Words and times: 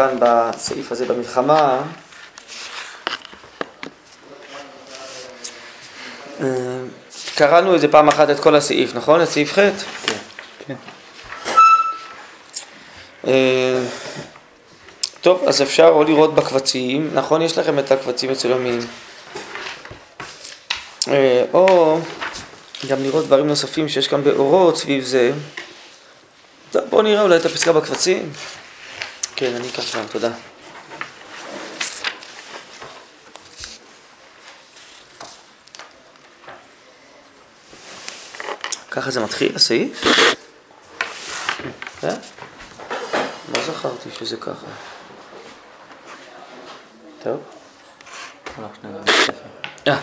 כאן 0.00 0.16
בסעיף 0.20 0.92
הזה 0.92 1.06
במלחמה, 1.06 1.82
אה, 6.40 6.46
קראנו 7.34 7.74
איזה 7.74 7.88
פעם 7.88 8.08
אחת 8.08 8.30
את 8.30 8.40
כל 8.40 8.54
הסעיף, 8.54 8.94
נכון? 8.94 9.22
את 9.22 9.28
סעיף 9.28 9.52
ח'? 9.52 9.56
כן. 9.56 10.16
כן. 10.66 10.74
אה, 13.26 13.80
טוב, 15.20 15.44
אז 15.48 15.62
אפשר 15.62 15.88
או 15.88 16.04
לראות 16.04 16.34
בקבצים, 16.34 17.10
נכון? 17.14 17.42
יש 17.42 17.58
לכם 17.58 17.78
את 17.78 17.92
הקבצים 17.92 18.30
מצולמים. 18.30 18.78
אה, 21.08 21.44
או 21.52 21.98
גם 22.88 23.02
לראות 23.02 23.24
דברים 23.26 23.46
נוספים 23.46 23.88
שיש 23.88 24.08
כאן 24.08 24.24
באורות 24.24 24.76
סביב 24.76 25.04
זה. 25.04 25.32
טוב, 26.70 26.82
בואו 26.90 27.02
נראה 27.02 27.22
אולי 27.22 27.36
את 27.36 27.46
הפסקה 27.46 27.72
בקבצים. 27.72 28.32
כן, 29.40 29.54
אני 29.54 29.68
אקח 29.68 29.82
שם, 29.82 30.06
תודה. 30.06 30.30
ככה 38.90 39.10
זה 39.10 39.24
מתחיל, 39.24 39.56
הסעיף? 39.56 40.04
כן? 42.00 42.14
לא 43.54 43.62
זכרתי 43.62 44.10
שזה 44.10 44.36
ככה. 44.36 44.66
טוב. 47.22 47.40
הלך 48.58 48.70
שנייה 48.80 48.96
לבית 48.96 49.14
ספר. 49.16 49.32
אה, 49.88 49.98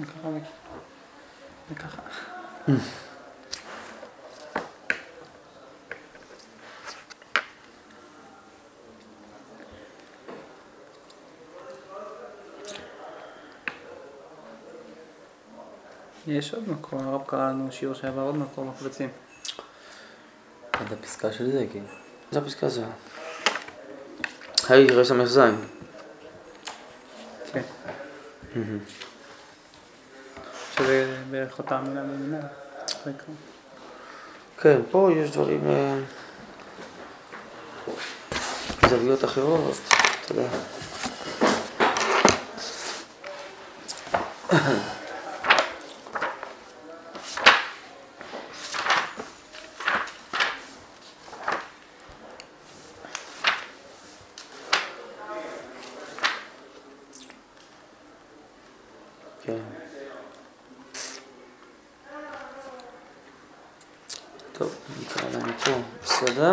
וככה 0.00 0.28
וככה. 1.70 2.02
יש 16.28 16.54
עוד 16.54 16.68
מקום, 16.68 17.08
הרב 17.08 17.22
קרא 17.26 17.48
לנו 17.48 17.72
שיעור 17.72 17.94
שעבר 17.94 18.22
עוד 18.22 18.36
מקום 18.36 18.70
בקבצים. 18.70 19.08
עד 20.72 20.92
הפסקה 20.92 21.32
של 21.32 21.52
זה, 21.52 21.66
כאילו. 21.70 21.86
זה 22.30 22.38
הפסקה 22.38 22.68
זה. 22.68 22.84
היי, 24.68 24.86
רס"ז. 24.86 25.40
כן. 27.52 27.62
שזה 30.76 31.16
בערך 31.30 31.58
אותה 31.58 31.80
מילה 31.80 32.02
במילה. 32.02 32.40
כן, 34.60 34.80
פה 34.90 35.10
יש 35.16 35.30
דברים, 35.30 35.60
אה, 35.70 35.98
זוויות 38.88 39.24
אחרות, 39.24 39.74
אתה 40.24 40.32
יודע. 40.32 40.48
כן. 59.48 59.58
טוב, 64.52 64.74
נקרא 65.00 65.28
להם 65.32 65.52
פה, 65.64 65.70
בסדר? 66.02 66.52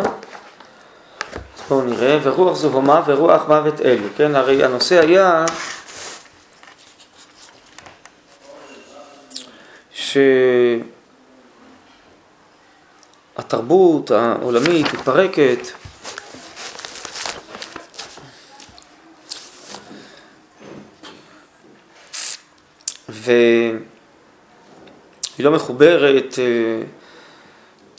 אז 1.70 1.95
נראה, 2.06 2.18
ורוח 2.22 2.56
זוהמה 2.56 3.02
ורוח 3.06 3.42
מוות 3.48 3.80
אלו, 3.80 4.08
כן? 4.16 4.34
הרי 4.34 4.64
הנושא 4.64 5.00
היה 5.00 5.44
שהתרבות 13.34 14.10
העולמית 14.10 14.86
מתפרקת 14.94 15.58
והיא 23.08 23.74
לא 25.38 25.50
מחוברת 25.50 26.38
אה, 26.38 26.82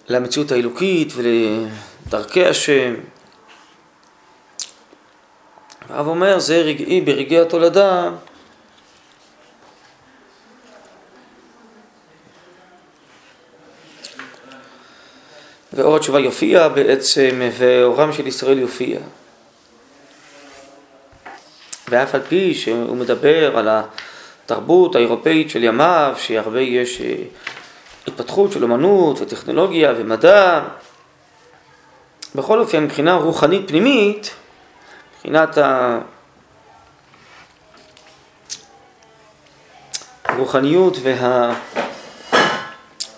למציאות 0.09 0.51
האלוקית 0.51 1.13
ולדרכי 1.15 2.45
השם. 2.45 2.93
הרב 5.97 6.07
אומר, 6.07 6.39
זה 6.39 6.61
רגעי 6.61 7.01
ברגעי 7.01 7.39
התולדה. 7.39 8.09
ואור 15.73 15.95
התשובה 15.95 16.19
יופיע 16.19 16.67
בעצם, 16.67 17.41
ואורם 17.57 18.13
של 18.13 18.27
ישראל 18.27 18.59
יופיע. 18.59 18.99
ואף 21.89 22.15
על 22.15 22.21
פי 22.21 22.55
שהוא 22.55 22.95
מדבר 22.95 23.57
על 23.57 23.69
התרבות 23.69 24.95
האירופאית 24.95 25.49
של 25.49 25.63
ימיו, 25.63 26.15
שהרבה 26.17 26.61
יש 26.61 27.01
אה, 27.01 27.15
התפתחות 28.07 28.51
של 28.51 28.63
אומנות 28.63 29.21
וטכנולוגיה 29.21 29.93
ומדע, 29.97 30.63
בכל 32.35 32.59
אופן 32.59 32.83
מבחינה 32.83 33.15
רוחנית 33.15 33.67
פנימית, 33.67 34.35
מבחינת 35.27 35.57
הרוחניות 40.25 40.97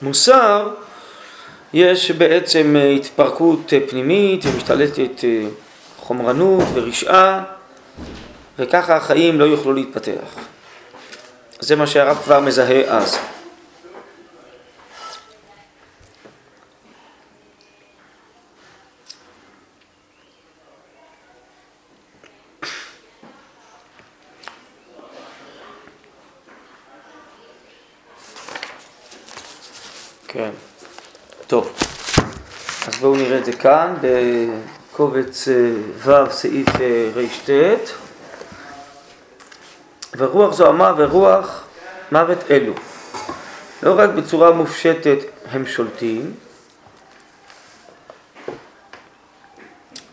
והמוסר, 0.01 0.73
יש 1.73 2.11
בעצם 2.11 2.75
התפרקות 2.95 3.73
פנימית 3.89 4.45
ומשתלטת 4.45 5.23
חומרנות 5.97 6.63
ורשעה, 6.73 7.43
וככה 8.59 8.95
החיים 8.95 9.39
לא 9.39 9.45
יוכלו 9.45 9.73
להתפתח. 9.73 10.37
זה 11.59 11.75
מה 11.75 11.87
שהרב 11.87 12.21
כבר 12.23 12.39
מזהה 12.39 12.81
אז. 12.97 13.19
כן, 30.31 30.49
טוב. 31.47 31.73
אז 32.87 32.95
בואו 32.99 33.15
נראה 33.15 33.37
את 33.37 33.45
זה 33.45 33.48
כאן 33.59 33.95
בקובץ 34.01 35.47
אה, 35.47 35.71
ו' 35.95 36.31
סעיף 36.31 36.67
אה, 36.81 37.11
רט. 37.47 37.89
ורוח 40.17 40.53
זוהמה 40.53 40.93
ורוח 40.97 41.63
מוות 42.11 42.37
אלו. 42.51 42.73
לא 43.83 43.99
רק 43.99 44.09
בצורה 44.09 44.51
מופשטת 44.51 45.17
הם 45.51 45.65
שולטים, 45.65 46.33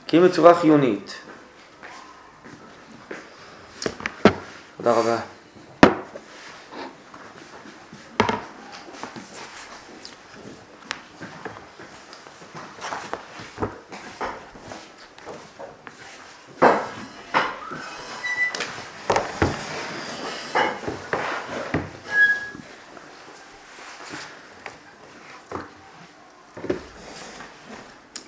כי 0.07 0.19
אם 0.19 0.25
בצורה 0.25 0.55
חיונית. 0.55 1.15
תודה 4.77 4.93
רבה. 4.93 5.35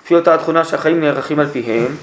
לפי 0.09 0.15
אותה 0.15 0.33
התכונה 0.33 0.65
שהחיים 0.65 0.99
נערכים 0.99 1.39
על 1.39 1.47
פיהם, 1.47 1.95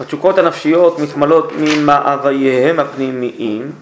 התשוקות 0.00 0.38
הנפשיות 0.38 0.98
מתמלאות 0.98 1.52
ממאווייהם 1.58 2.80
הפנימיים, 2.80 3.72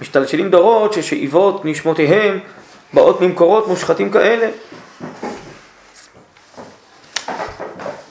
משתלשלים 0.00 0.50
דורות 0.50 0.92
ששאיבות 0.92 1.64
נשמותיהם 1.64 2.38
באות 2.92 3.20
ממקורות 3.20 3.68
מושחתים 3.68 4.10
כאלה. 4.10 4.50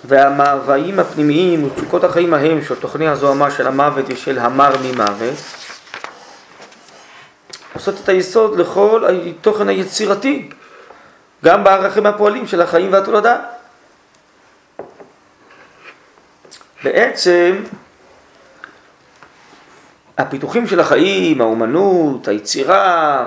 והמאוויים 0.05 0.99
הפנימיים 0.99 1.63
ותשוקות 1.63 2.03
החיים 2.03 2.33
ההם 2.33 2.63
של 2.63 2.75
תוכני 2.75 3.07
הזוהמה 3.07 3.51
של 3.51 3.67
המוות 3.67 4.05
ושל 4.07 4.39
המר 4.39 4.73
ממוות 4.83 5.35
עושות 7.73 7.95
את 8.03 8.09
היסוד 8.09 8.59
לכל 8.59 9.03
התוכן 9.05 9.69
היצירתי 9.69 10.49
גם 11.45 11.63
בערכים 11.63 12.05
הפועלים 12.05 12.47
של 12.47 12.61
החיים 12.61 12.93
והתולדה. 12.93 13.37
בעצם 16.83 17.63
הפיתוחים 20.17 20.67
של 20.67 20.79
החיים, 20.79 21.41
האומנות, 21.41 22.27
היצירה, 22.27 23.25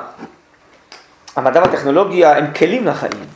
המדע 1.37 1.61
והטכנולוגיה 1.61 2.37
הם 2.37 2.55
כלים 2.55 2.87
לחיים. 2.87 3.26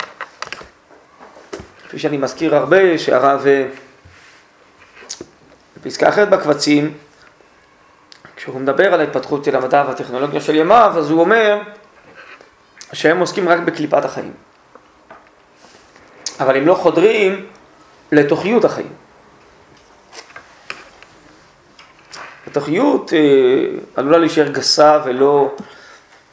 כפי 1.89 1.99
שאני 1.99 2.17
מזכיר 2.17 2.57
הרבה, 2.57 2.99
שהרב 2.99 3.47
אה, 3.47 3.67
בפסקה 5.77 6.09
אחרת 6.09 6.31
בקבצים, 6.31 6.95
כשהוא 8.37 8.61
מדבר 8.61 8.95
על 8.95 9.01
ההתפתחות 9.01 9.45
של 9.45 9.57
המדע 9.57 9.85
והטכנולוגיה 9.89 10.41
של 10.41 10.55
ימיו, 10.55 10.93
אז 10.97 11.11
הוא 11.11 11.21
אומר 11.21 11.59
שהם 12.93 13.19
עוסקים 13.19 13.49
רק 13.49 13.59
בקליפת 13.61 14.05
החיים. 14.05 14.33
אבל 16.41 16.57
הם 16.57 16.67
לא 16.67 16.75
חודרים 16.75 17.47
לתוכיות 18.13 18.65
החיים. 18.65 18.93
התוכיות 22.47 23.13
אה, 23.13 23.19
עלולה 23.97 24.19
להישאר 24.19 24.49
גסה 24.49 25.01
ולא 25.05 25.55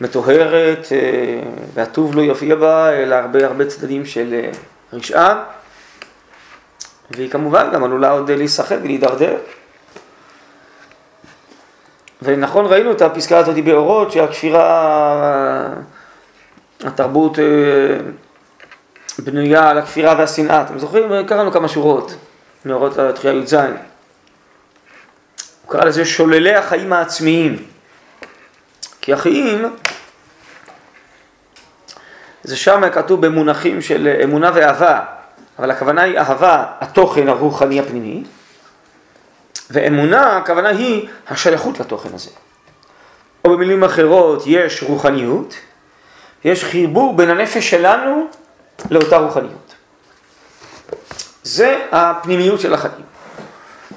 מטוהרת, 0.02 0.88
אה, 0.92 1.42
והטוב 1.74 2.16
לא 2.16 2.22
יופיע 2.22 2.56
בה, 2.56 2.94
אלא 2.94 3.16
הרבה 3.16 3.46
הרבה 3.46 3.66
צדדים 3.66 4.06
של 4.06 4.34
אה, 4.34 4.50
רשעה, 4.94 5.44
והיא 7.12 7.30
כמובן 7.30 7.70
גם 7.74 7.84
עלולה 7.84 8.12
עוד 8.12 8.32
להיסחט 8.32 8.78
ולהידרדר. 8.84 9.38
ונכון, 12.22 12.66
ראינו 12.66 12.92
את 12.92 13.02
הפסקה 13.02 13.38
הזאת 13.38 13.64
באורות, 13.64 14.12
שהכפירה, 14.12 15.74
התרבות 16.84 17.40
בנויה 19.24 19.70
על 19.70 19.78
הכפירה 19.78 20.16
והשנאה. 20.18 20.62
אתם 20.62 20.80
זוכרים? 20.80 21.28
קראנו 21.28 21.52
כמה 21.52 21.68
שורות 21.68 22.16
מאורות 22.66 22.98
התחייה 22.98 23.34
י"ז. 23.34 23.54
הוא 23.54 23.62
קרא 25.68 25.86
לזה 25.86 26.06
שוללי 26.06 26.56
החיים 26.56 26.94
העצמיים. 26.94 27.66
כי 29.02 29.14
החיים, 29.14 29.76
זה 32.44 32.58
שם 32.58 32.82
כתוב 32.94 33.26
במונחים 33.26 33.82
של 33.82 34.20
אמונה 34.24 34.52
ואהבה, 34.54 35.02
אבל 35.60 35.72
הכוונה 35.72 36.02
היא 36.02 36.18
אהבה, 36.18 36.66
התוכן 36.80 37.30
הרוחני 37.30 37.80
הפנימי, 37.80 38.24
ואמונה, 39.72 40.38
הכוונה 40.38 40.70
היא 40.70 41.08
השייכות 41.28 41.80
לתוכן 41.80 42.10
הזה. 42.14 42.32
או 43.46 43.50
במילים 43.50 43.84
אחרות, 43.84 44.44
יש 44.46 44.84
רוחניות, 44.84 45.56
יש 46.44 46.64
חיבור 46.64 47.18
בין 47.18 47.30
הנפש 47.30 47.70
שלנו 47.70 48.28
לאותה 48.92 49.18
רוחניות. 49.18 49.76
זה 51.44 51.86
הפנימיות 51.92 52.60
של 52.60 52.74
החיים. 52.74 53.10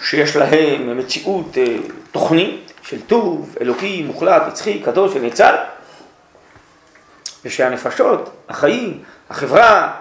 שיש 0.01 0.37
להם 0.37 0.99
מציאות 0.99 1.59
אה, 1.59 1.77
תוכנית 2.13 2.73
של 2.83 3.01
טוב, 3.01 3.57
אלוקי, 3.61 4.03
מוחלט, 4.03 4.43
נצחי, 4.49 4.81
קדוש 4.81 5.13
ונצל, 5.15 5.55
ושהנפשות, 7.45 8.31
החיים, 8.49 9.03
החברה, 9.31 9.93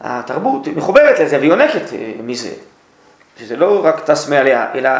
התרבות 0.00 0.68
מחוברת 0.68 1.18
לזה 1.18 1.38
ויונקת 1.40 1.92
אה, 1.92 2.12
מזה, 2.22 2.52
שזה 3.38 3.56
לא 3.56 3.84
רק 3.84 4.00
טס 4.00 4.28
מעליה, 4.28 4.66
אלא 4.74 4.90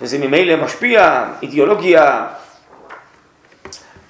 וזה 0.00 0.18
ממילא 0.18 0.64
משפיע, 0.64 1.24
אידיאולוגיה, 1.42 2.26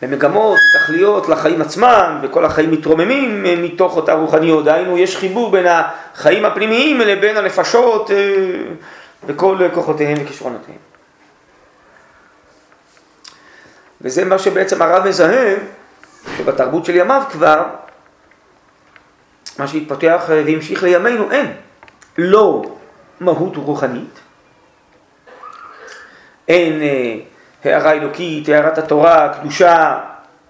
ומגמות, 0.03 0.59
תכליות 0.75 1.29
לחיים 1.29 1.63
עצמם, 1.63 2.19
וכל 2.23 2.45
החיים 2.45 2.71
מתרוממים 2.71 3.47
אה, 3.47 3.55
מתוך 3.57 3.97
אותה 3.97 4.13
רוחניות. 4.13 4.65
דהיינו, 4.65 4.99
יש 4.99 5.17
חיבור 5.17 5.51
בין 5.51 5.67
החיים 5.67 6.45
הפנימיים 6.45 7.01
לבין 7.01 7.37
הנפשות 7.37 8.11
וכל 9.27 9.59
כוחותיהם 9.75 10.19
וכישרונותיהם. 10.25 10.79
וזה 14.01 14.25
מה 14.25 14.39
שבעצם 14.39 14.83
הרב 14.83 15.09
מזהה, 15.09 15.55
שבתרבות 16.37 16.85
של 16.85 16.97
ימיו 16.97 17.23
כבר, 17.31 17.65
מה 19.59 19.69
שהתפתח 19.69 20.25
והמשיך 20.29 20.83
לימינו, 20.83 21.31
אין. 21.31 21.53
לא 22.19 22.63
מהות 23.21 23.57
רוחנית, 23.57 24.21
אין 26.49 26.83
אה, 26.83 27.17
הערה 27.65 27.93
אלוקית, 27.93 28.49
הערת 28.49 28.79
התורה, 28.79 29.35
קדושה, 29.41 29.99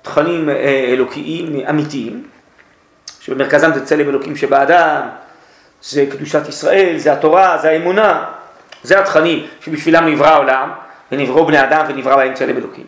תכנים 0.02 0.48
אה, 0.48 0.84
אלוקיים 0.88 1.66
אמיתיים, 1.70 2.24
שבמרכזם 3.20 3.70
זה 3.74 3.86
צלם 3.86 4.08
אלוקים 4.08 4.36
שבאדם, 4.36 5.08
זה 5.82 6.06
קדושת 6.10 6.48
ישראל, 6.48 6.98
זה 6.98 7.12
התורה, 7.12 7.58
זה 7.58 7.68
האמונה, 7.70 8.24
זה 8.82 9.00
התכנים 9.00 9.46
שבשבילם 9.60 10.06
נברא 10.06 10.28
העולם, 10.28 10.70
ונבראו 11.12 11.46
בני 11.46 11.62
אדם 11.62 11.84
ונברא 11.88 12.16
בהם 12.16 12.34
צלם 12.34 12.56
אלוקים. 12.56 12.84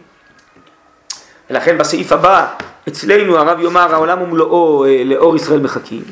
ולכן 1.50 1.78
בסעיף 1.78 2.12
הבא, 2.12 2.46
אצלנו 2.88 3.38
הרב 3.38 3.60
יאמר 3.60 3.94
העולם 3.94 4.22
ומלואו 4.22 4.84
אה, 4.84 5.02
לאור 5.04 5.36
ישראל 5.36 5.60
מחכים. 5.60 6.02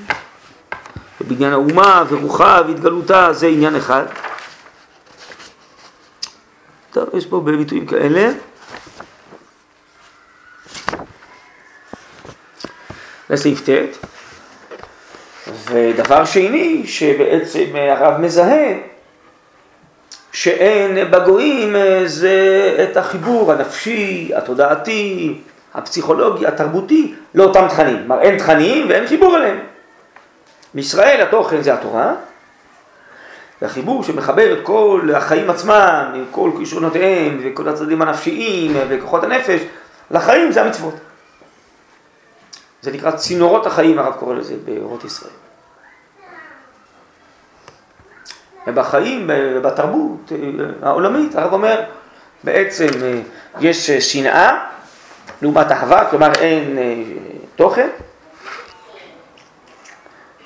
ובעניין 1.21 1.53
האומה 1.53 2.05
ורוחה 2.09 2.61
והתגלותה 2.67 3.33
זה 3.33 3.47
עניין 3.47 3.77
אחד. 3.77 4.05
טוב, 6.93 7.09
יש 7.15 7.27
פה 7.27 7.41
ביטויים 7.41 7.87
כאלה. 7.87 8.31
לסעיף 13.31 13.69
ט'. 13.69 13.97
ודבר 15.71 16.25
שני, 16.25 16.87
שבעצם 16.87 17.65
הרב 17.75 18.21
מזהה, 18.21 18.73
שאין 20.33 21.11
בגויים 21.11 21.77
אה, 21.77 22.03
זה 22.05 22.77
את 22.83 22.97
החיבור 22.97 23.53
הנפשי, 23.53 24.31
התודעתי, 24.35 25.35
הפסיכולוגי, 25.75 26.47
התרבותי, 26.47 27.15
לאותם 27.35 27.69
תכנים. 27.69 27.99
כלומר, 27.99 28.21
אין 28.21 28.39
תכנים 28.39 28.89
ואין 28.89 29.07
חיבור 29.07 29.37
אליהם. 29.37 29.59
בישראל 30.75 31.21
התוכן 31.23 31.63
זה 31.63 31.75
התורה, 31.75 32.15
והחיבור 33.63 34.05
שמחבר 34.05 34.53
את 34.53 34.67
כל 34.67 35.09
החיים 35.15 35.51
עצמם, 35.51 36.13
עם 36.15 36.25
כל 36.31 36.51
כישרונותיהם 36.59 37.41
וכל 37.45 37.69
הצדדים 37.69 38.03
הנפשיים 38.03 38.77
וכוחות 38.89 39.25
הנפש, 39.25 39.61
לחיים 40.11 40.53
זה 40.53 40.63
המצוות. 40.63 40.95
זה 42.83 42.93
נקרא 42.93 43.11
צינורות 43.11 43.67
החיים, 43.67 43.99
הרב 43.99 44.13
קורא 44.13 44.35
לזה 44.35 44.55
באורות 44.65 45.05
ישראל. 45.05 45.33
ובחיים, 48.67 49.31
בתרבות 49.63 50.33
אה, 50.33 50.39
העולמית, 50.83 51.35
הרב 51.35 51.53
אומר, 51.53 51.83
בעצם 52.45 52.87
אה, 53.03 53.21
יש 53.61 53.91
אה, 53.91 54.01
שנאה 54.01 54.67
לעומת 55.43 55.73
אהבה, 55.73 56.11
כלומר 56.11 56.33
אין 56.41 56.79
תוכן, 57.57 57.89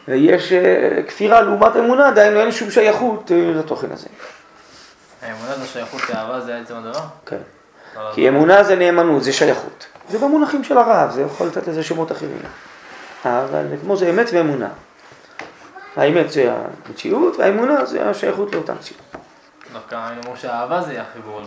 ויש 0.08 0.52
כפירה 1.08 1.40
לעומת 1.40 1.76
אמונה, 1.76 2.10
דהיינו 2.10 2.40
אין 2.40 2.52
שום 2.52 2.70
שייכות 2.70 3.30
לתוכן 3.54 3.92
הזה. 3.92 4.08
האמונה 5.22 5.58
זה 5.58 5.66
שייכות 5.66 6.10
לאהבה 6.10 6.40
זה 6.40 6.56
עצם 6.56 6.74
הדבר? 6.74 7.00
כן. 7.26 7.36
כי 8.12 8.28
אמונה 8.28 8.64
זה 8.64 8.76
נאמנות, 8.76 9.22
זה 9.24 9.32
שייכות. 9.32 9.86
זה 10.08 10.18
במונחים 10.18 10.64
של 10.64 10.78
הרב, 10.78 11.10
זה 11.10 11.22
יכול 11.22 11.46
לתת 11.46 11.68
לזה 11.68 11.82
שמות 11.82 12.12
אחרים. 12.12 12.38
אבל 13.24 13.66
כמו 13.82 13.96
זה 13.96 14.10
אמת 14.10 14.26
ואמונה. 14.32 14.68
האמת 15.96 16.30
זה 16.30 16.54
המציאות, 16.86 17.36
והאמונה 17.36 17.84
זה 17.84 18.08
השייכות 18.08 18.54
לאותה 18.54 18.74
מציאות. 18.74 19.02
דווקא 19.72 19.94
היינו 19.94 20.20
אומרים 20.20 20.36
שהאהבה 20.36 20.82
זה 20.82 21.02
החיבור. 21.02 21.40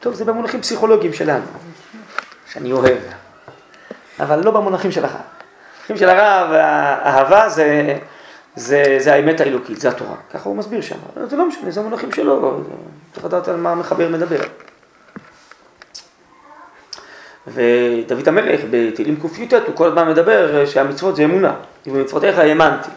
טוב, 0.00 0.14
זה 0.14 0.24
במונחים 0.24 0.60
פסיכולוגיים 0.60 1.12
שלנו, 1.12 1.44
שאני 2.52 2.72
אוהב, 2.72 2.98
אבל 4.20 4.44
לא 4.44 4.50
במונחים 4.50 4.92
של 4.92 5.04
במונחים 5.88 6.08
של 6.08 6.08
הרב, 6.08 6.52
האהבה 6.52 7.48
זה, 7.48 7.98
זה, 8.56 8.96
זה 8.98 9.14
האמת 9.14 9.40
האלוקית, 9.40 9.80
זה 9.80 9.88
התורה. 9.88 10.16
ככה 10.32 10.48
הוא 10.48 10.56
מסביר 10.56 10.80
שם. 10.80 10.96
זה 11.26 11.36
לא 11.36 11.48
משנה, 11.48 11.70
זה 11.70 11.80
המונחים 11.80 12.12
שלו, 12.12 12.60
צריך 13.12 13.26
לדעת 13.26 13.48
על 13.48 13.56
מה 13.56 13.72
המחבר 13.72 14.08
מדבר. 14.08 14.40
ודוד 17.46 18.28
המלך 18.28 18.60
בתהילים 18.70 19.16
קי"ט 19.16 19.52
הוא 19.52 19.76
כל 19.76 19.88
הזמן 19.88 20.08
מדבר 20.08 20.66
שהמצוות 20.66 21.16
זה 21.16 21.24
אמונה, 21.24 21.54
ובמצוותיך 21.86 22.38
האמנתי. 22.38 22.90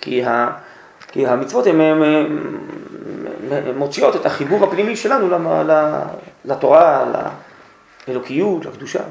כי, 0.00 0.24
ה, 0.24 0.50
כי 1.08 1.26
המצוות 1.26 1.66
הן 1.66 1.80
מוציאות 3.76 4.16
את 4.16 4.26
החיבור 4.26 4.64
הפנימי 4.64 4.96
שלנו 4.96 5.28
לתורה, 6.44 7.04
לאלוקיות, 8.08 8.66
לקדושה. 8.66 9.02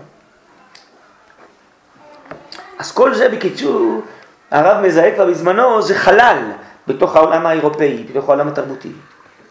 אז 2.80 2.92
כל 2.92 3.16
זה 3.16 3.30
בקיצור, 3.30 4.02
הרב 4.52 4.86
מזהה 4.86 5.16
כבר 5.16 5.26
בזמנו, 5.26 5.82
זה 5.82 5.96
חלל 5.96 6.52
בתוך 6.88 7.16
העולם 7.16 7.46
האירופאי, 7.46 8.06
בתוך 8.10 8.30
העולם 8.30 8.48
התרבותי. 8.48 8.92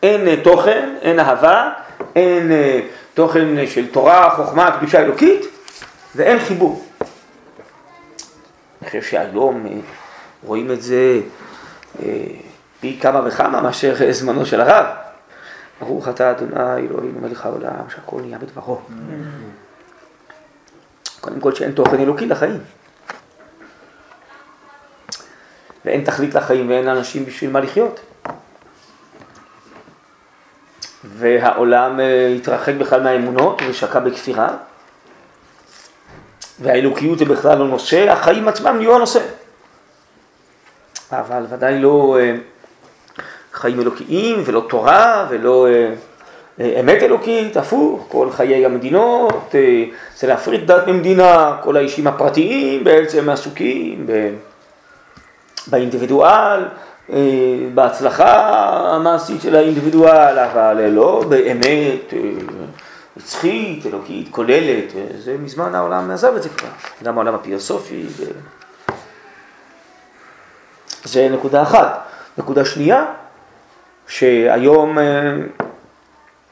אין 0.02 0.42
תוכן, 0.42 0.94
אין 1.00 1.20
אהבה, 1.20 1.70
אין 2.16 2.50
תוכן 3.14 3.66
של 3.66 3.86
תורה, 3.86 4.30
חוכמה, 4.36 4.76
קדושה 4.78 5.00
אלוקית, 5.00 5.46
ואין 6.16 6.38
חיבור. 6.38 6.84
אני 8.82 8.90
חושב 8.90 9.02
שהיום 9.02 9.66
רואים 10.44 10.70
את 10.70 10.82
זה 10.82 11.20
אה, 12.02 12.24
פי 12.80 12.98
כמה 13.00 13.20
וכמה 13.24 13.60
מאשר 13.60 13.94
זמנו 14.10 14.46
של 14.46 14.60
הרב. 14.60 14.86
ברוך 15.80 16.08
אתה 16.08 16.30
אדוני 16.30 16.76
אלוהינו 16.76 17.20
מלך 17.20 17.46
העולם 17.46 17.90
שהכל 17.94 18.20
נהיה 18.20 18.38
בדברו. 18.38 18.80
קודם 21.20 21.40
כל 21.40 21.54
שאין 21.54 21.72
תוכן 21.72 22.00
אלוקי 22.00 22.26
לחיים. 22.26 22.58
ואין 25.88 26.04
תכלית 26.04 26.34
לחיים 26.34 26.68
ואין 26.68 26.84
לאנשים 26.84 27.24
בשביל 27.24 27.50
מה 27.50 27.60
לחיות. 27.60 28.00
והעולם 31.04 32.00
אה, 32.00 32.28
התרחק 32.36 32.74
בכלל 32.74 33.02
מהאמונות 33.02 33.62
ושקע 33.68 33.98
בכפירה, 33.98 34.48
והאלוקיות 36.60 37.18
זה 37.18 37.24
בכלל 37.24 37.58
לא 37.58 37.68
נושא, 37.68 38.10
החיים 38.10 38.48
עצמם 38.48 38.76
נהיו 38.78 38.96
הנושא. 38.96 39.20
אבל 41.12 41.46
ודאי 41.50 41.78
לא 41.78 42.18
אה, 42.20 42.34
חיים 43.52 43.80
אלוקיים 43.80 44.42
ולא 44.44 44.66
תורה 44.68 45.26
ולא 45.30 45.66
אה, 45.68 46.80
אמת 46.80 47.02
אלוקית, 47.02 47.56
הפוך, 47.56 48.06
כל 48.08 48.30
חיי 48.30 48.66
המדינות, 48.66 49.54
זה 50.16 50.26
להפריד 50.26 50.66
דת 50.66 50.86
ממדינה, 50.86 51.56
כל 51.62 51.76
האישים 51.76 52.06
הפרטיים 52.06 52.84
בעצם 52.84 53.28
עסוקים 53.28 54.06
באינדיבידואל, 55.66 56.64
בהצלחה 57.74 58.60
המעשית 58.94 59.42
של 59.42 59.56
האינדיבידואל, 59.56 60.38
אבל 60.38 60.88
לא 60.88 61.24
באמת 61.28 62.14
נצחית, 63.16 63.86
אלוקית, 63.86 64.28
כוללת, 64.30 64.92
זה 65.18 65.36
מזמן 65.38 65.74
העולם 65.74 66.10
עזב 66.10 66.36
את 66.36 66.42
זה 66.42 66.48
כבר, 66.48 66.68
גם 67.02 67.14
העולם 67.14 67.34
הפיוסופי. 67.34 68.04
ו... 68.08 68.24
זה 71.04 71.28
נקודה 71.28 71.62
אחת. 71.62 72.02
נקודה 72.38 72.64
שנייה, 72.64 73.04
שהיום 74.06 74.98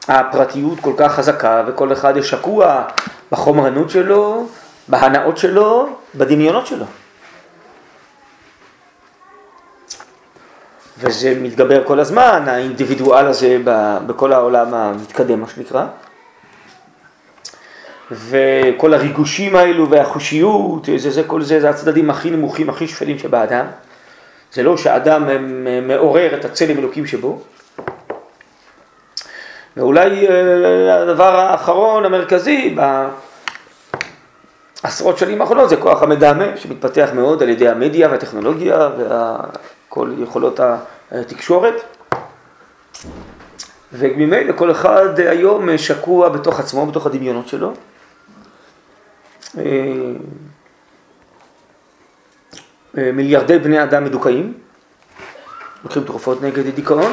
הפרטיות 0.07 0.79
כל 0.79 0.93
כך 0.97 1.11
חזקה 1.13 1.63
וכל 1.67 1.93
אחד 1.93 2.17
יש 2.17 2.29
שקוע 2.29 2.83
בחומרנות 3.31 3.89
שלו, 3.89 4.47
בהנאות 4.87 5.37
שלו, 5.37 5.89
בדמיונות 6.15 6.67
שלו. 6.67 6.85
וזה 10.99 11.37
מתגבר 11.41 11.83
כל 11.83 11.99
הזמן, 11.99 12.43
האינדיבידואל 12.47 13.25
הזה 13.25 13.57
בכל 14.07 14.33
העולם 14.33 14.73
המתקדם, 14.73 15.41
מה 15.41 15.47
שנקרא. 15.47 15.85
וכל 18.11 18.93
הריגושים 18.93 19.55
האלו 19.55 19.89
והחושיות, 19.89 20.89
זה, 20.97 21.11
זה, 21.11 21.23
כל 21.23 21.41
זה, 21.41 21.61
זה 21.61 21.69
הצדדים 21.69 22.09
הכי 22.09 22.29
נמוכים, 22.31 22.69
הכי 22.69 22.87
שפלים 22.87 23.19
שבאדם. 23.19 23.65
זה 24.53 24.63
לא 24.63 24.77
שאדם 24.77 25.29
מעורר 25.87 26.35
את 26.35 26.45
הצלם 26.45 26.77
אלוקים 26.77 27.05
שבו. 27.05 27.41
ואולי 29.77 30.27
אה, 30.27 31.01
הדבר 31.01 31.35
האחרון, 31.35 32.05
המרכזי, 32.05 32.75
בעשרות 34.83 35.17
שנים 35.17 35.41
האחרונות, 35.41 35.69
זה 35.69 35.75
כוח 35.75 36.03
המדמה, 36.03 36.45
שמתפתח 36.55 37.09
מאוד 37.13 37.43
על 37.43 37.49
ידי 37.49 37.69
המדיה 37.69 38.09
והטכנולוגיה 38.09 38.89
וכל 39.87 40.11
יכולות 40.17 40.59
התקשורת. 41.11 41.73
וממילא 43.93 44.53
כל 44.53 44.71
אחד 44.71 45.19
היום 45.19 45.77
שקוע 45.77 46.29
בתוך 46.29 46.59
עצמו, 46.59 46.85
בתוך 46.85 47.05
הדמיונות 47.05 47.47
שלו. 47.47 47.73
אה, 49.57 49.63
אה, 52.97 53.11
מיליארדי 53.11 53.59
בני 53.59 53.83
אדם 53.83 54.03
מדוכאים, 54.03 54.53
לוקחים 55.83 56.03
תרופות 56.03 56.41
נגד 56.41 56.75
דיכאון, 56.75 57.11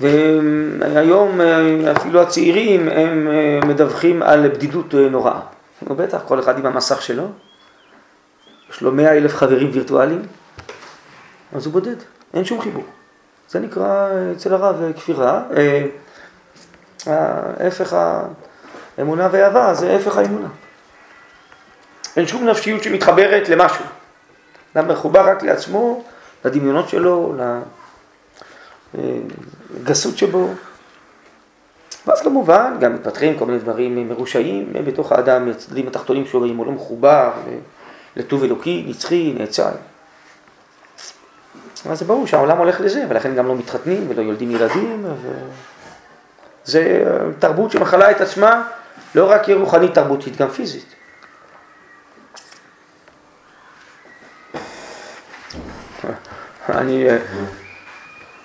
והיום 0.00 1.40
אה, 1.40 1.92
אפילו 1.96 2.22
הצעירים 2.22 2.88
הם 2.88 3.28
מדווחים 3.68 4.22
על 4.22 4.48
בדידות 4.48 4.94
נוראה. 4.94 5.40
בטח, 5.82 6.22
כל 6.24 6.40
אחד 6.40 6.58
עם 6.58 6.66
המסך 6.66 7.02
שלו, 7.02 7.24
יש 8.70 8.80
לו 8.80 8.92
מאה 8.92 9.16
אלף 9.16 9.34
חברים 9.34 9.70
וירטואליים, 9.72 10.22
אז 11.52 11.66
הוא 11.66 11.72
בודד, 11.72 11.96
אין 12.34 12.44
שום 12.44 12.60
חיבור. 12.60 12.84
זה 13.48 13.60
נקרא 13.60 14.08
אצל 14.36 14.54
הרב 14.54 14.92
כפירה. 14.96 15.42
ההפך 17.06 17.96
האמונה 18.98 19.28
והאהבה 19.32 19.74
זה 19.74 19.96
הפך 19.96 20.16
האמונה. 20.16 20.48
אין 22.16 22.26
שום 22.26 22.48
נפשיות 22.48 22.82
שמתחברת 22.82 23.48
למשהו. 23.48 23.84
אדם 24.76 24.88
מחובר 24.88 25.28
רק 25.28 25.42
לעצמו, 25.42 26.04
לדמיונות 26.44 26.88
שלו, 26.88 27.34
לגסות 29.74 30.18
שבו. 30.18 30.48
ואז 32.06 32.20
כמובן 32.22 32.76
גם 32.80 32.94
מתפתחים 32.94 33.38
כל 33.38 33.46
מיני 33.46 33.58
דברים 33.58 34.08
מרושעים 34.08 34.72
בתוך 34.84 35.12
האדם, 35.12 35.50
הצדדים 35.50 35.86
התחתונים 35.86 36.26
שלו, 36.26 36.46
אם 36.46 36.56
הוא 36.56 36.66
לא 36.66 36.72
מחובר 36.72 37.32
לטוב 38.16 38.44
אלוקי, 38.44 38.84
נצחי, 38.88 39.34
נאצל. 39.38 39.72
אז 41.84 41.98
זה 41.98 42.04
ברור 42.04 42.26
שהעולם 42.26 42.58
הולך 42.58 42.80
לזה, 42.80 43.04
ולכן 43.08 43.34
גם 43.34 43.46
לא 43.46 43.56
מתחתנים 43.56 44.06
ולא 44.08 44.22
יולדים 44.22 44.50
ילדים. 44.50 45.04
ו... 45.04 45.32
זה 46.64 47.04
תרבות 47.38 47.70
שמחלה 47.70 48.10
את 48.10 48.20
עצמה, 48.20 48.68
לא 49.14 49.30
רק 49.30 49.50
רוחנית 49.50 49.94
תרבותית, 49.94 50.36
גם 50.36 50.48
פיזית. 50.48 50.94
אני 56.68 57.08
אה, 57.08 57.18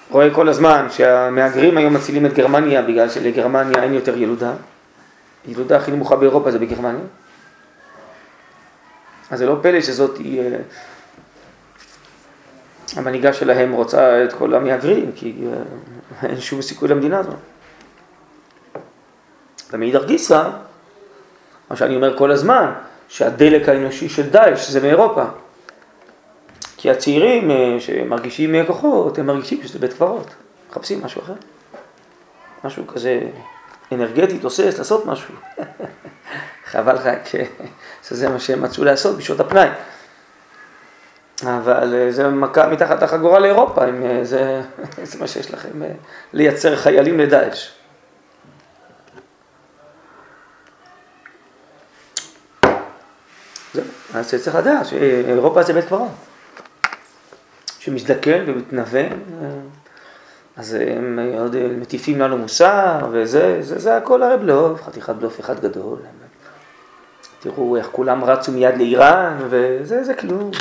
רואה 0.10 0.34
כל 0.34 0.50
הזמן 0.50 0.88
שהמהגרים 0.90 1.78
היום 1.78 1.94
מצילים 1.94 2.26
את 2.26 2.34
גרמניה 2.34 2.82
בגלל 2.82 3.10
שלגרמניה 3.10 3.84
אין 3.84 3.94
יותר 3.94 4.18
ילודה. 4.18 4.54
ילודה 5.48 5.78
הכי 5.78 5.92
נמוכה 5.92 6.16
באירופה 6.16 6.52
זה 6.52 6.60
בגרמניה. 6.60 7.06
אז 9.32 9.40
זה 9.40 9.46
לא 9.46 9.60
פלא 9.62 9.82
שזאת 9.82 10.18
היא... 10.18 10.42
המנהיגה 12.98 13.34
שלהם 13.34 13.74
רוצה 13.74 14.24
את 14.24 14.34
כל 14.34 14.56
המהגרים, 14.56 15.12
כי 15.16 15.34
אה, 15.48 16.30
אין 16.30 16.42
שום 16.42 16.62
סיכוי 16.62 16.90
למדינה 16.90 17.20
הזאת. 17.20 17.36
ומאידך 19.74 20.06
גיסא, 20.06 20.50
מה 21.70 21.76
שאני 21.76 21.96
אומר 21.96 22.18
כל 22.18 22.32
הזמן, 22.32 22.72
שהדלק 23.08 23.70
האנושי 23.70 24.10
של 24.10 24.30
דאעש 24.30 24.70
זה 24.70 24.82
מאירופה. 24.82 25.24
כי 26.78 26.92
הצעירים 26.92 27.52
אה, 27.52 27.76
שמרגישים 27.80 28.66
כוחות, 28.66 29.20
הם 29.20 29.26
מרגישים 29.26 29.64
שזה 29.64 29.80
בית 29.80 29.94
קברות, 29.94 30.28
מחפשים 30.70 31.04
משהו 31.04 31.22
אחר. 31.22 31.34
משהו 32.64 32.88
כזה 32.88 33.20
אנרגטי, 33.92 34.40
תוסס, 34.40 34.78
לעשות 34.78 35.06
משהו. 35.06 35.34
חבל 36.72 36.96
רק 36.96 37.30
שזה 38.04 38.30
מה 38.30 38.40
שהם 38.40 38.62
מצאו 38.62 38.84
לעשות 38.84 39.18
בשעות 39.18 39.40
הפנאי. 39.40 39.70
אבל 41.48 41.94
אה, 41.94 42.12
זה 42.12 42.30
מכה 42.30 42.68
מתחת 42.68 43.04
החגורה 43.04 43.40
לאירופה, 43.40 43.90
אם 43.90 44.04
אה, 44.04 44.20
זה, 44.24 44.62
זה 45.04 45.20
מה 45.20 45.28
שיש 45.28 45.52
לכם, 45.52 45.70
לייצר 46.34 46.76
חיילים 46.76 47.20
לדאעש. 47.20 47.72
זהו, 53.74 53.84
אז 54.14 54.36
צריך 54.36 54.56
לדעת 54.56 54.86
שאירופה 54.86 55.64
זה 55.64 55.74
בית 55.74 55.86
קברות. 55.86 56.08
שמזדקן 57.80 58.44
ומתנוון, 58.48 59.20
אז 60.58 60.74
הם 60.74 61.20
עוד 61.40 61.56
מטיפים 61.56 62.20
לנו 62.20 62.38
מוסר, 62.38 63.08
וזה, 63.12 63.58
זה, 63.62 63.80
זה 63.80 63.98
הכל 63.98 64.24
הרי 64.24 64.38
בלוף, 64.38 64.84
חתיכת 64.84 65.16
בלוף 65.16 65.40
אחד 65.40 65.60
גדול. 65.60 65.98
תראו 67.40 67.78
איך 67.78 67.88
כולם 67.92 68.24
רצו 68.24 68.52
מיד 68.52 68.78
לאיראן, 68.78 69.38
וזה 69.50 70.04
זה 70.04 70.14
כלום. 70.14 70.52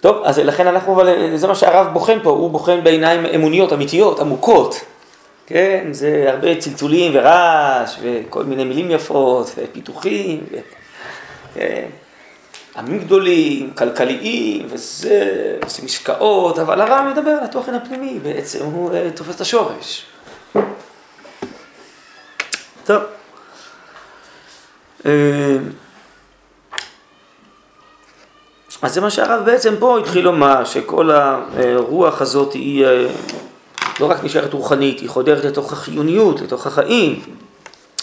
טוב, 0.00 0.22
אז 0.24 0.38
לכן 0.38 0.66
אנחנו, 0.66 0.94
אבל 0.94 1.36
זה 1.36 1.46
מה 1.46 1.54
שהרב 1.54 1.92
בוחן 1.92 2.18
פה, 2.22 2.30
הוא 2.30 2.50
בוחן 2.50 2.84
בעיניים 2.84 3.26
אמוניות, 3.26 3.72
אמיתיות, 3.72 4.20
עמוקות. 4.20 4.80
כן, 5.46 5.88
זה 5.92 6.24
הרבה 6.28 6.56
צלצולים 6.56 7.12
ורעש, 7.14 7.96
וכל 8.02 8.44
מיני 8.44 8.64
מילים 8.64 8.90
יפות, 8.90 9.50
ופיתוחים, 9.56 10.40
ו... 10.52 10.56
כן. 11.54 11.86
עמים 12.76 12.98
גדולים, 12.98 13.70
כלכליים, 13.74 14.66
וזה, 14.70 15.56
עושים 15.64 15.84
עסקאות, 15.84 16.58
אבל 16.58 16.80
הרב 16.80 17.04
מדבר 17.12 17.30
על 17.30 17.44
התוכן 17.44 17.74
הפנימי, 17.74 18.18
בעצם 18.22 18.64
הוא 18.64 18.90
uh, 18.90 19.16
תופס 19.16 19.36
את 19.36 19.40
השורש. 19.40 20.06
טוב. 22.84 23.02
אז 28.82 28.94
זה 28.94 29.00
מה 29.00 29.10
שהרב 29.10 29.44
בעצם 29.44 29.74
פה 29.78 29.98
התחיל 29.98 30.24
לומר, 30.24 30.64
שכל 30.64 31.10
הרוח 31.10 32.22
הזאת 32.22 32.52
היא 32.52 32.86
uh, 32.86 32.88
לא 34.00 34.10
רק 34.10 34.24
נשארת 34.24 34.52
רוחנית, 34.52 35.00
היא 35.00 35.08
חודרת 35.08 35.44
לתוך 35.44 35.72
החיוניות, 35.72 36.40
לתוך 36.40 36.66
החיים. 36.66 37.20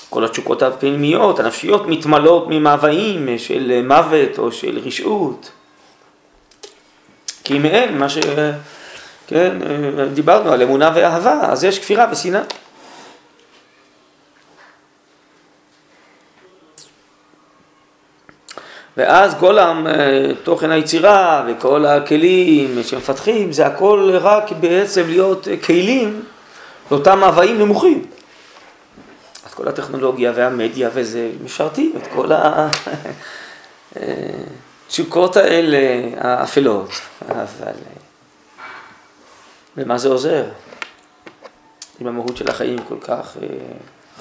כל 0.09 0.25
התשוקות 0.25 0.63
הפנימיות, 0.63 1.39
הנפשיות, 1.39 1.87
מתמלאות 1.87 2.45
ממאוויים 2.49 3.37
של 3.37 3.81
מוות 3.87 4.37
או 4.37 4.51
של 4.51 4.79
רשעות. 4.85 5.51
כי 7.43 7.57
אם 7.57 7.65
אין 7.65 7.97
מה 7.97 8.09
ש... 8.09 8.17
כן, 9.27 9.57
דיברנו 10.13 10.51
על 10.51 10.61
אמונה 10.61 10.91
ואהבה, 10.95 11.39
אז 11.41 11.63
יש 11.63 11.79
כפירה 11.79 12.07
ושנאה. 12.11 12.41
ואז 18.97 19.35
כל 19.39 19.57
תוכן 20.43 20.71
היצירה 20.71 21.45
וכל 21.47 21.85
הכלים 21.85 22.83
שמפתחים, 22.83 23.51
זה 23.51 23.65
הכל 23.65 24.11
רק 24.21 24.51
בעצם 24.51 25.03
להיות 25.07 25.47
כלים 25.65 26.25
לאותם 26.91 27.19
מאוויים 27.19 27.59
נמוכים. 27.59 28.05
אז 29.45 29.53
כל 29.53 29.67
הטכנולוגיה 29.67 30.31
והמדיה 30.35 30.89
וזה 30.93 31.29
משרתים 31.43 31.93
את 31.97 32.07
כל 32.07 32.29
התשוקות 34.87 35.37
האלה 35.37 36.09
האפלות, 36.17 36.89
אבל 37.29 37.73
ומה 39.77 39.97
זה 39.97 40.09
עוזר? 40.09 40.43
אם 42.01 42.07
המהות 42.07 42.37
של 42.37 42.49
החיים 42.49 42.77
כל 42.87 42.99
כך 43.01 43.37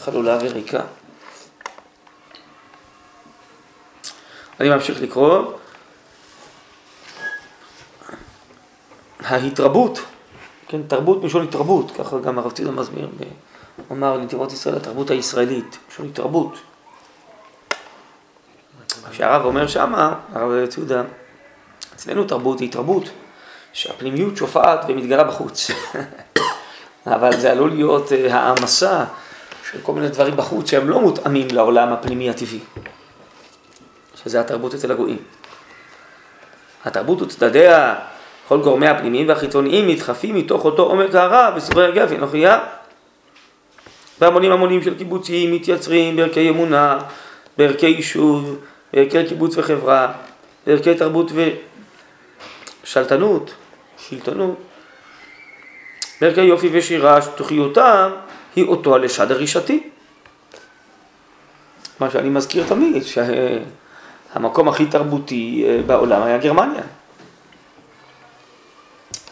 חלולה 0.04 0.38
וריקה. 0.40 0.80
אני 4.62 4.70
ממשיך 4.70 5.02
לקרוא. 5.02 5.42
ההתרבות, 9.20 10.00
כן, 10.68 10.82
תרבות 10.88 11.22
מלשון 11.22 11.44
התרבות, 11.44 11.90
ככה 11.90 12.18
גם 12.18 12.38
הרב 12.38 12.52
מסביר, 12.70 13.08
הוא 13.88 13.96
אמר 13.96 14.16
לנתיבות 14.16 14.52
ישראל, 14.52 14.76
התרבות 14.76 15.10
הישראלית, 15.10 15.78
מלשון 15.88 16.08
התרבות. 16.08 16.58
כשהרב 19.10 19.44
אומר 19.44 19.66
שמה, 19.66 20.14
הרב 20.32 20.66
ציודה, 20.66 21.02
אצלנו 21.94 22.24
תרבות 22.24 22.60
היא 22.60 22.68
התרבות, 22.68 23.04
שהפנימיות 23.72 24.36
שופעת 24.36 24.84
ומתגלה 24.88 25.24
בחוץ. 25.24 25.70
אבל 27.06 27.40
זה 27.40 27.52
עלול 27.52 27.70
להיות 27.70 28.12
אה, 28.12 28.34
העמסה 28.34 29.04
של 29.70 29.78
כל 29.82 29.92
מיני 29.92 30.08
דברים 30.08 30.36
בחוץ 30.36 30.70
שהם 30.70 30.88
לא 30.88 31.00
מותאמים 31.00 31.48
לעולם 31.50 31.92
הפנימי 31.92 32.30
הטבעי. 32.30 32.60
שזה 34.24 34.40
התרבות 34.40 34.74
אצל 34.74 34.92
הגויים. 34.92 35.18
התרבות 36.84 37.22
וצדדיה, 37.22 37.94
כל 38.48 38.60
גורמי 38.60 38.88
הפנימיים 38.88 39.28
והחיצוניים 39.28 39.88
נדחפים 39.88 40.34
מתוך 40.34 40.64
אותו 40.64 40.82
עומק 40.82 41.14
הרע 41.14 41.50
בסברי 41.50 41.86
הגפן, 41.86 42.16
נוכייה. 42.16 42.58
והמונים 44.20 44.52
המונים 44.52 44.82
של 44.82 44.98
קיבוצים 44.98 45.52
מתייצרים 45.52 46.16
בערכי 46.16 46.48
אמונה, 46.48 46.98
בערכי 47.58 47.86
יישוב, 47.86 48.58
בערכי 48.92 49.26
קיבוץ 49.28 49.58
וחברה, 49.58 50.12
בערכי 50.66 50.94
תרבות 50.94 51.32
ושלטנות, 52.84 53.54
שלטונות, 53.96 54.56
בערכי 56.20 56.40
יופי 56.40 56.68
ושירה, 56.72 57.22
שתוכיותם 57.22 58.10
היא 58.56 58.64
אותו 58.64 58.94
הלשד 58.94 59.32
הרישתי. 59.32 59.90
מה 62.00 62.10
שאני 62.10 62.28
מזכיר 62.28 62.64
תמיד, 62.68 63.04
שה... 63.04 63.22
המקום 64.34 64.68
הכי 64.68 64.86
תרבותי 64.86 65.64
אה, 65.66 65.80
בעולם 65.86 66.22
היה 66.22 66.38
גרמניה. 66.38 66.82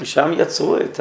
ושם 0.01 0.33
יצרו 0.37 0.77
את 0.77 1.01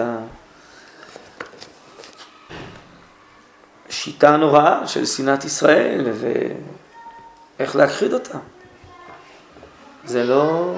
השיטה 3.90 4.30
הנוראה 4.34 4.88
של 4.88 5.06
שנאת 5.06 5.46
ישראל 5.46 6.12
ואיך 7.60 7.76
להכחיד 7.76 8.14
אותה. 8.14 8.38
זה 10.06 10.24
לא... 10.24 10.74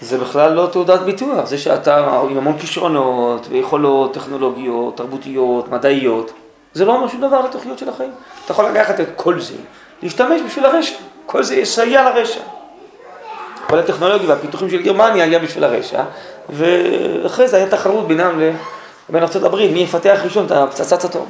זה 0.00 0.18
בכלל 0.18 0.52
לא 0.52 0.68
תעודת 0.72 1.00
ביטוח, 1.00 1.46
זה 1.46 1.58
שאתה 1.58 2.20
עם 2.30 2.36
המון 2.36 2.58
כישרונות 2.58 3.46
ויכולות 3.50 4.14
טכנולוגיות, 4.14 4.96
תרבותיות, 4.96 5.68
מדעיות, 5.68 6.32
זה 6.72 6.84
לא 6.84 6.94
אומר 6.94 7.08
שום 7.08 7.20
דבר 7.20 7.40
לתוכניות 7.40 7.78
של 7.78 7.88
החיים. 7.88 8.12
אתה 8.44 8.52
יכול 8.52 8.64
לקחת 8.64 9.00
את 9.00 9.08
כל 9.16 9.40
זה, 9.40 9.54
להשתמש 10.02 10.40
בשביל 10.46 10.64
הרשת. 10.64 11.11
כל 11.26 11.42
זה 11.42 11.54
יסייע 11.54 12.10
לרשע. 12.10 12.40
כל 13.66 13.78
הטכנולוגיה 13.78 14.28
והפיתוחים 14.28 14.70
של 14.70 14.82
גרמניה 14.82 15.24
היה 15.24 15.38
בשביל 15.38 15.64
הרשע, 15.64 16.02
ואחרי 16.48 17.48
זה 17.48 17.56
היה 17.56 17.70
תחרות 17.70 18.08
בינם 18.08 18.40
לבין 19.08 19.22
ארה"ב, 19.22 19.56
מי 19.56 19.80
יפתח 19.80 20.20
ראשון 20.24 20.46
את 20.46 20.50
הפצצת 20.50 21.04
אטום. 21.04 21.26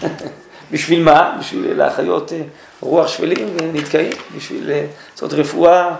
בשביל 0.72 1.02
מה? 1.02 1.36
בשביל 1.40 1.78
להחיות 1.78 2.32
אה, 2.32 2.42
רוח 2.80 3.08
שפלים 3.08 3.56
ונתקעים, 3.62 4.12
בשביל 4.36 4.70
אה, 4.70 4.86
לעשות 5.12 5.32
רפואה 5.32 5.94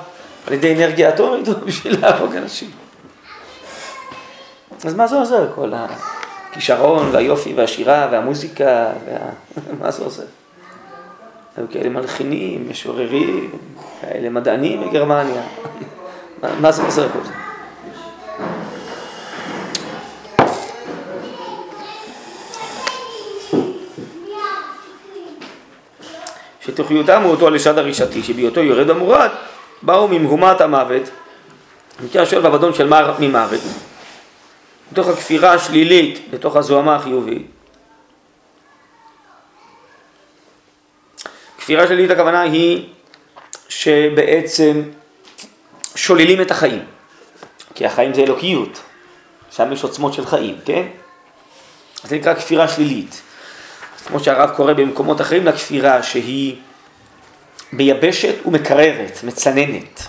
על 0.46 0.52
ידי 0.52 0.74
אנרגיה 0.74 1.08
אטומית 1.08 1.48
או 1.48 1.54
בשביל 1.66 2.00
להרוג 2.00 2.36
אנשים. 2.36 2.70
אז 4.84 4.94
מה 4.94 5.06
זה 5.06 5.16
עוזר 5.16 5.48
כל 5.54 5.72
הכישרון 6.50 7.10
והיופי 7.12 7.54
והשירה 7.54 8.08
והמוזיקה, 8.10 8.86
וה... 9.06 9.18
מה 9.80 9.90
זה 9.90 10.04
עוזר? 10.04 10.24
היו 11.56 11.66
כאלה 11.72 11.88
מלחינים, 11.88 12.70
משוררים, 12.70 13.50
כאלה 14.00 14.30
מדענים 14.30 14.88
בגרמניה. 14.88 15.42
מה 16.60 16.72
זה 16.72 16.82
עוזר 16.82 17.08
כל 17.08 17.18
זה? 17.24 17.32
שתוכיותם 26.60 27.22
הוא 27.22 27.30
אותו 27.30 27.46
הלשד 27.46 27.78
הרישתי, 27.78 28.22
שבהיותו 28.22 28.60
יורד 28.60 28.90
המורד, 28.90 29.28
באו 29.82 30.08
ממהומת 30.08 30.60
המוות, 30.60 31.10
במקרה 32.00 32.22
השואל 32.22 32.46
ואבדון 32.46 32.74
של 32.74 32.88
מר 32.88 33.14
ממוות, 33.18 33.60
מתוך 34.92 35.08
הכפירה 35.08 35.52
השלילית 35.52 36.28
לתוך 36.32 36.56
הזוהמה 36.56 36.96
החיובית. 36.96 37.59
כפירה 41.70 41.86
שלילית 41.86 42.10
הכוונה 42.10 42.40
היא 42.40 42.86
שבעצם 43.68 44.82
שוללים 45.94 46.40
את 46.40 46.50
החיים, 46.50 46.84
כי 47.74 47.86
החיים 47.86 48.14
זה 48.14 48.22
אלוקיות, 48.22 48.80
שם 49.50 49.72
יש 49.72 49.82
עוצמות 49.82 50.14
של 50.14 50.26
חיים, 50.26 50.58
כן? 50.64 50.82
זה 52.04 52.16
נקרא 52.16 52.34
כפירה 52.34 52.68
שלילית. 52.68 53.22
כמו 54.06 54.20
שהרב 54.20 54.50
קורא 54.56 54.72
במקומות 54.72 55.20
אחרים 55.20 55.46
לכפירה 55.46 56.02
שהיא 56.02 56.56
ביבשת 57.72 58.46
ומקררת, 58.46 59.20
מצננת. 59.24 60.02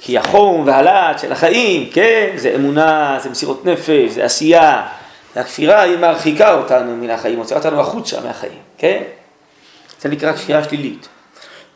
כי 0.00 0.18
החום 0.18 0.66
והלהט 0.66 1.18
של 1.18 1.32
החיים, 1.32 1.90
כן, 1.92 2.32
זה 2.36 2.54
אמונה, 2.54 3.18
זה 3.22 3.30
מסירות 3.30 3.66
נפש, 3.66 4.10
זה 4.10 4.24
עשייה, 4.24 4.88
והכפירה 5.36 5.80
היא 5.80 5.98
מרחיקה 5.98 6.54
אותנו 6.54 6.96
מן 6.96 7.10
החיים, 7.10 7.38
מוציאה 7.38 7.58
אותנו 7.58 7.80
החוצה 7.80 8.20
מהחיים, 8.20 8.58
כן? 8.78 9.02
זה 10.00 10.08
נקרא 10.08 10.32
כפירה 10.32 10.64
שלילית. 10.64 11.08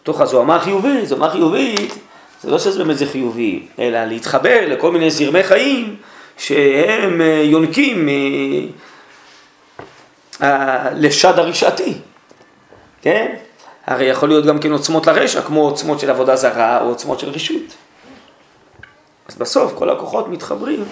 תוך 0.02 0.20
הזוהמה 0.20 0.56
החיובית, 0.56 1.08
זוהמה 1.08 1.30
חיובית, 1.30 1.94
זה 2.42 2.50
לא 2.50 2.58
שזה 2.58 2.84
באמת 2.84 2.98
זה 2.98 3.06
חיובי, 3.06 3.66
אלא 3.78 4.04
להתחבר 4.04 4.60
לכל 4.68 4.92
מיני 4.92 5.10
זרמי 5.10 5.42
חיים 5.42 5.96
שהם 6.38 7.20
אה, 7.20 7.42
יונקים 7.44 8.08
אה, 10.42 10.88
לשד 10.94 11.38
הרשעתי, 11.38 11.94
כן? 13.02 13.34
הרי 13.86 14.04
יכול 14.04 14.28
להיות 14.28 14.46
גם 14.46 14.58
כן 14.58 14.72
עוצמות 14.72 15.06
לרשע, 15.06 15.42
כמו 15.42 15.60
עוצמות 15.60 16.00
של 16.00 16.10
עבודה 16.10 16.36
זרה 16.36 16.80
או 16.80 16.86
עוצמות 16.86 17.20
של 17.20 17.30
רישות. 17.30 17.74
אז 19.28 19.36
בסוף 19.36 19.72
כל 19.74 19.90
הכוחות 19.90 20.28
מתחברים 20.28 20.84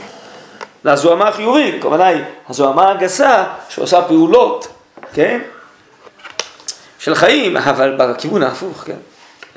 לזוהמה 0.84 1.28
החיובית, 1.28 1.74
הכוונה 1.78 2.06
היא 2.06 2.24
הזוהמה 2.48 2.90
הגסה 2.90 3.44
שעושה 3.68 4.02
פעולות, 4.02 4.68
כן? 5.12 5.40
של 6.98 7.14
חיים, 7.14 7.56
אבל 7.56 7.96
בכיוון 7.96 8.42
ההפוך, 8.42 8.78
כן? 8.78 8.96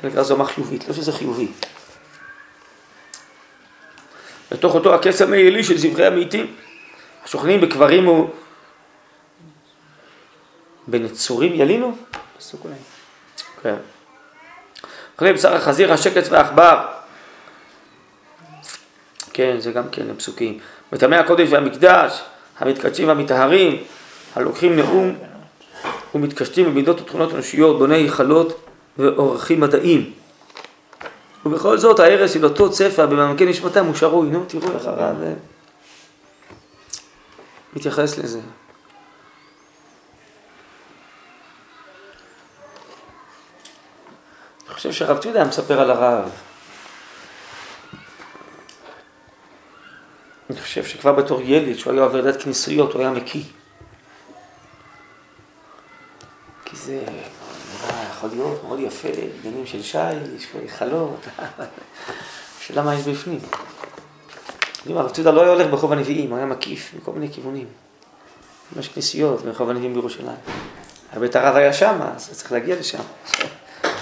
זה 0.02 0.08
נקרא 0.08 0.22
זוהמה 0.22 0.44
חיובית, 0.44 0.88
לא 0.88 0.94
שזה 0.94 1.12
חיובי. 1.12 1.48
בתוך 4.50 4.74
אותו 4.74 4.94
הקסם 4.94 5.32
העילי 5.32 5.64
של 5.64 5.78
זברי 5.78 6.06
המתים, 6.06 6.54
השוכנים 7.24 7.60
בקברים 7.60 8.04
הוא... 8.04 8.28
בנצורים 10.88 11.52
ילינו? 11.54 11.96
פסוק 12.38 12.64
אולי. 12.64 12.74
כן. 13.62 13.74
אוכלי 15.14 15.32
בשר 15.32 15.54
החזיר, 15.54 15.92
השקץ 15.92 16.28
והעכבר. 16.30 16.95
כן, 19.36 19.56
זה 19.58 19.72
גם 19.72 19.88
כן 19.92 20.14
פסוקים. 20.16 20.58
מטמאי 20.92 21.18
הקודש 21.18 21.48
והמקדש, 21.50 22.22
המתקדשים 22.58 23.08
והמטהרים, 23.08 23.82
הלוקחים 24.34 24.76
נאום 24.76 25.14
ומתקשטים 26.14 26.66
במידות 26.66 27.00
ותכונות 27.00 27.34
אנושיות, 27.34 27.78
בוני 27.78 27.94
היכלות 27.94 28.60
ואורחים 28.98 29.60
מדעים. 29.60 30.12
ובכל 31.46 31.78
זאת 31.78 32.00
ההרס 32.00 32.34
של 32.34 32.44
אותו 32.44 32.70
צפע 32.70 33.06
במעמקי 33.06 33.46
נשמתם 33.46 33.86
הוא 33.86 33.94
שרוי, 33.94 34.28
נו 34.28 34.44
תראו 34.44 34.72
איך 34.74 34.86
הרב 34.86 35.16
מתייחס 37.76 38.18
לזה. 38.18 38.40
אני 44.66 44.74
חושב 44.74 44.92
שהרב 44.92 45.18
ציודה 45.18 45.44
מספר 45.44 45.80
על 45.80 45.90
הרב, 45.90 46.30
אני 50.50 50.60
חושב 50.60 50.84
שכבר 50.84 51.12
בתור 51.12 51.40
ילד, 51.40 51.76
שהוא 51.76 51.92
היה 51.92 52.02
עובר 52.02 52.20
דת 52.20 52.42
כנסיות, 52.42 52.92
הוא 52.92 53.00
היה 53.00 53.10
מקיא. 53.10 53.42
כי 56.64 56.76
זה 56.76 57.02
נראה, 57.82 58.04
יכול 58.10 58.30
להיות 58.30 58.64
מאוד 58.64 58.80
יפה, 58.80 59.08
בניינים 59.42 59.66
של 59.66 59.82
שיש, 59.82 60.46
והיכלות, 60.54 61.26
השאלה 62.60 62.82
מה 62.82 62.94
יש 62.94 63.06
בפנים. 63.06 63.40
הרב 64.86 65.10
צודה 65.10 65.30
לא 65.30 65.42
היה 65.42 65.50
הולך 65.50 65.70
ברחוב 65.70 65.92
הנביאים, 65.92 66.30
הוא 66.30 66.36
היה 66.36 66.46
מקיף 66.46 66.94
מכל 66.96 67.12
מיני 67.12 67.32
כיוונים. 67.32 67.66
יש 68.78 68.88
כנסיות 68.88 69.42
ברחוב 69.42 69.70
הנביאים 69.70 69.94
בירושלים. 69.94 70.36
בית 71.20 71.36
הרב 71.36 71.56
היה 71.56 71.72
שם, 71.72 71.98
אז 72.16 72.30
צריך 72.30 72.52
להגיע 72.52 72.76
לשם. 72.76 73.02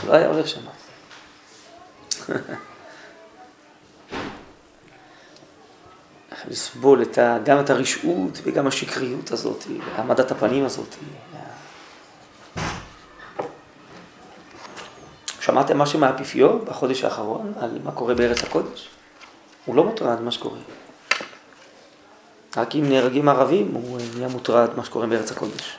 לא 0.06 0.12
היה 0.12 0.28
הולך 0.28 0.48
שם. 0.48 0.60
לסבול 6.48 7.02
את 7.02 7.18
ה, 7.18 7.38
גם 7.44 7.60
את 7.60 7.70
הרשעות 7.70 8.40
וגם 8.42 8.66
השקריות 8.66 9.30
הזאת, 9.30 9.64
העמדת 9.94 10.30
הפנים 10.30 10.64
הזאת. 10.64 10.94
שמעתם 15.40 15.78
משהו 15.78 15.98
מהאפיפיור 15.98 16.58
בחודש 16.58 17.04
האחרון 17.04 17.52
על 17.60 17.78
מה 17.84 17.92
קורה 17.92 18.14
בארץ 18.14 18.42
הקודש? 18.42 18.88
הוא 19.64 19.76
לא 19.76 19.84
מוטרד 19.84 20.20
ממה 20.20 20.30
שקורה. 20.30 20.58
רק 22.56 22.74
אם 22.76 22.88
נהרגים 22.88 23.28
ערבים 23.28 23.70
הוא 23.74 23.98
נהיה 24.14 24.28
מוטרד 24.28 24.74
ממה 24.74 24.84
שקורה 24.84 25.06
בארץ 25.06 25.32
הקודש. 25.32 25.76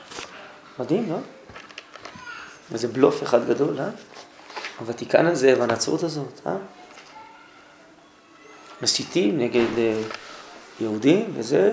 מדהים, 0.78 1.12
לא? 1.12 1.16
וזה 2.70 2.88
בלוף 2.88 3.22
אחד 3.22 3.48
גדול, 3.48 3.80
אה? 3.80 3.88
הוותיקן 4.78 5.26
הזה 5.26 5.54
והנצרות 5.58 6.02
הזאת, 6.02 6.40
אה? 6.46 6.56
מסיתים 8.82 9.38
נגד 9.38 9.66
יהודים 10.80 11.32
וזה, 11.34 11.72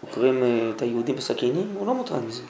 עוקרים 0.00 0.42
אה, 0.42 0.70
את 0.76 0.82
היהודים 0.82 1.16
בסכינים, 1.16 1.74
הוא 1.78 1.86
לא 1.86 1.94
מוטרד 1.94 2.24
מזה. 2.24 2.42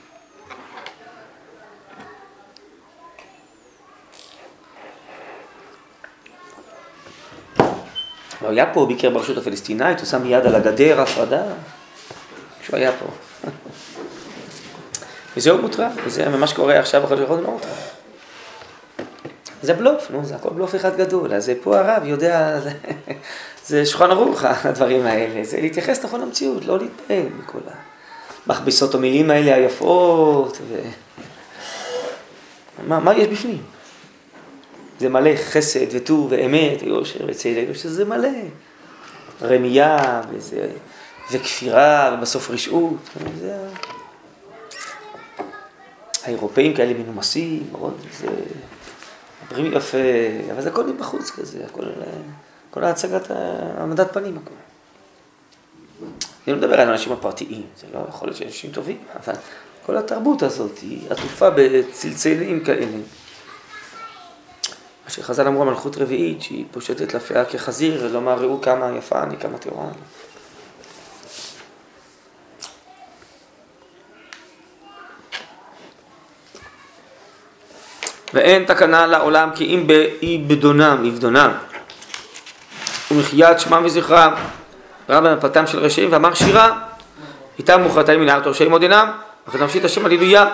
הוא 8.40 8.50
היה 8.50 8.74
פה, 8.74 8.86
ביקר 8.86 9.10
ברשות 9.10 9.36
הפלסטינאית, 9.36 9.98
הוא 10.00 10.06
שם 10.06 10.26
יד 10.26 10.46
על 10.46 10.54
הגדר, 10.54 11.00
הפרדה, 11.00 11.42
כשהוא 12.60 12.76
היה 12.76 12.92
פה. 12.92 13.06
וזה 15.36 15.50
הוא 15.50 15.60
מוטרד, 15.60 15.90
וזה 16.04 16.28
מה 16.28 16.46
שקורה 16.46 16.78
עכשיו 16.78 17.02
בחודש 17.02 17.20
האחרון 17.20 17.42
לא 17.42 17.50
מוטרד. 17.50 17.97
זה 19.62 19.74
בלוף, 19.74 20.10
נו, 20.10 20.24
זה 20.24 20.36
הכל 20.36 20.50
בלוף 20.50 20.74
אחד 20.74 20.96
גדול, 20.96 21.34
אז 21.34 21.52
פה 21.62 21.78
הרב 21.78 22.02
יודע, 22.04 22.60
זה, 22.60 22.70
זה 23.66 23.86
שולחן 23.86 24.10
ערוך 24.10 24.44
הדברים 24.44 25.06
האלה, 25.06 25.44
זה 25.44 25.60
להתייחס 25.60 26.04
נכון 26.04 26.20
למציאות, 26.20 26.64
לא 26.64 26.78
להתפעל 26.78 27.26
מכל 27.38 27.58
המכבסות 28.46 28.94
המילים 28.94 29.30
האלה 29.30 29.54
היפות, 29.54 30.58
ו... 30.68 30.80
מה, 32.88 33.00
מה 33.00 33.14
יש 33.16 33.28
בפנים? 33.28 33.62
זה 35.00 35.08
מלא 35.08 35.30
חסד 35.36 35.86
וטוב 35.92 36.26
ואמת 36.30 36.82
ויושר 36.82 37.24
וצדק, 37.28 37.64
שזה 37.74 38.04
מלא. 38.04 38.28
רמייה 39.42 40.20
וזה, 40.30 40.70
וכפירה 41.32 42.16
ובסוף 42.18 42.50
רשעות, 42.50 42.96
זה... 43.40 43.56
האירופאים 46.24 46.74
כאלה 46.74 46.94
מנומסים, 46.94 47.62
מאוד, 47.72 47.94
זה... 48.18 48.26
מדברים 49.48 49.72
יפה, 49.72 49.98
אבל 50.52 50.62
זה 50.62 50.68
הכל 50.68 50.86
מבחוץ 50.86 51.30
כזה, 51.30 51.64
הכל, 51.64 51.84
כל 52.70 52.84
ההצגת 52.84 53.30
העמדת 53.30 54.12
פנים 54.12 54.38
הכל. 54.42 54.54
אני 56.46 56.54
לא 56.54 56.56
מדבר 56.56 56.80
על 56.80 56.88
האנשים 56.88 57.12
הפרטיים, 57.12 57.62
זה 57.80 57.86
לא 57.94 58.04
יכול 58.08 58.28
להיות 58.28 58.36
שאנשים 58.36 58.72
טובים, 58.72 58.98
אבל 59.16 59.34
כל 59.86 59.96
התרבות 59.96 60.42
הזאת 60.42 60.78
היא 60.78 61.10
עטופה 61.10 61.50
בצלצלים 61.50 62.64
כאלה. 62.64 62.86
מה 65.04 65.10
שחז"ל 65.10 65.46
אמרו 65.46 65.64
מלכות 65.64 65.96
רביעית, 65.96 66.42
שהיא 66.42 66.64
פושטת 66.70 67.14
לפיה 67.14 67.44
כחזיר, 67.44 68.04
ולומר 68.04 68.42
ראו 68.42 68.60
כמה 68.60 68.96
יפה 68.98 69.22
אני, 69.22 69.36
כמה 69.36 69.58
טהורה 69.58 69.84
אני. 69.84 69.92
ואין 78.34 78.64
תקנה 78.64 79.06
לעולם 79.06 79.50
כי 79.54 79.64
אם 79.64 79.86
באיבדונם, 79.86 81.02
איבדונם, 81.04 81.52
ומחיית 83.10 83.60
שמם 83.60 83.82
וזכרם, 83.84 84.32
רב 85.08 85.28
במפתם 85.28 85.66
של 85.66 85.78
רשעים, 85.78 86.12
ואמר 86.12 86.34
שירה, 86.34 86.80
איתם 87.58 87.82
מוחרתאים 87.82 88.20
מן 88.20 88.28
הארץ 88.28 88.46
ראשי 88.46 88.68
מודינם, 88.68 89.10
וכן 89.48 89.58
תמשיך 89.58 89.84
השם 89.84 90.04
על 90.06 90.12
ידויה. 90.12 90.48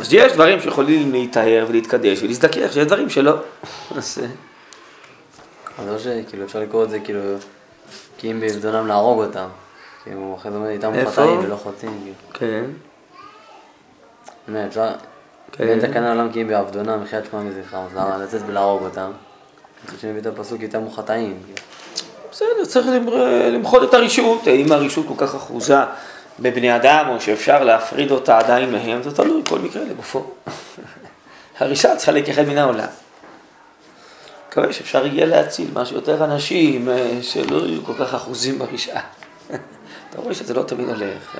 אז 0.00 0.12
יש 0.12 0.32
דברים 0.32 0.60
שיכולים 0.60 1.12
להיטהר 1.12 1.66
ולהתקדש 1.68 2.22
ולהזדכך, 2.22 2.72
שיש 2.72 2.86
דברים 2.86 3.10
שלא. 3.10 3.34
אז... 3.96 4.18
לא 5.86 5.98
שכאילו 5.98 6.44
אפשר 6.44 6.60
לקרוא 6.60 6.84
את 6.84 6.90
זה 6.90 7.00
כאילו, 7.00 7.20
כי 8.18 8.30
אם 8.30 8.40
באבדונם 8.40 8.86
להרוג 8.86 9.24
אותם. 9.24 9.46
כאילו, 10.04 10.36
אחרי 10.40 10.50
זה 10.50 10.56
אומר 10.56 10.68
איתם 10.68 10.92
חטאים 11.06 11.38
ולא 11.38 11.56
חוטאים. 11.56 12.12
כן. 12.34 12.64
אפשר... 14.66 14.88
כן. 15.52 15.80
תקנה 15.80 16.08
עולם 16.08 16.32
כי 16.32 16.42
אם 16.42 16.48
בעבדונם 16.48 17.02
מחיית 17.02 17.24
שמם 17.30 17.48
וזכרם, 17.48 17.84
אז 17.90 17.96
למה 17.96 18.16
לצאת 18.18 18.40
ולהרוג 18.46 18.82
אותם? 18.82 19.10
אני 19.88 19.96
חושב 19.96 20.14
את 20.18 20.26
הפסוק 20.26 20.62
איתם 20.62 20.90
חטאים. 20.90 21.42
בסדר, 22.30 22.64
צריך 22.64 22.86
למחות 23.52 23.82
את 23.82 23.94
הרשעות. 23.94 24.48
אם 24.48 24.72
הרשעות 24.72 25.06
כל 25.08 25.26
כך 25.26 25.34
אחוזה 25.34 25.76
בבני 26.40 26.76
אדם, 26.76 27.06
או 27.08 27.20
שאפשר 27.20 27.64
להפריד 27.64 28.10
אותה 28.10 28.38
עדיין 28.38 28.72
מהם, 28.72 29.02
זה 29.02 29.16
תלוי 29.16 29.42
כל 29.48 29.58
מקרה 29.58 29.84
לגופו. 29.84 30.24
הרשעה 31.58 31.96
צריכה 31.96 32.12
להיכחד 32.12 32.42
מן 32.42 32.58
העולם. 32.58 32.88
מקווה 34.48 34.72
שאפשר 34.72 35.06
יהיה 35.06 35.26
להציל 35.26 35.68
משהו 35.74 35.96
יותר 35.96 36.24
אנשים 36.24 36.88
אה, 36.88 37.18
שלא 37.22 37.56
יהיו 37.66 37.84
כל 37.84 37.92
כך 37.98 38.14
אחוזים 38.14 38.58
ברשעה. 38.58 39.02
אתה 40.10 40.20
רואה 40.20 40.34
שזה 40.34 40.54
לא 40.54 40.62
תמיד 40.62 40.88
הולך. 40.88 41.36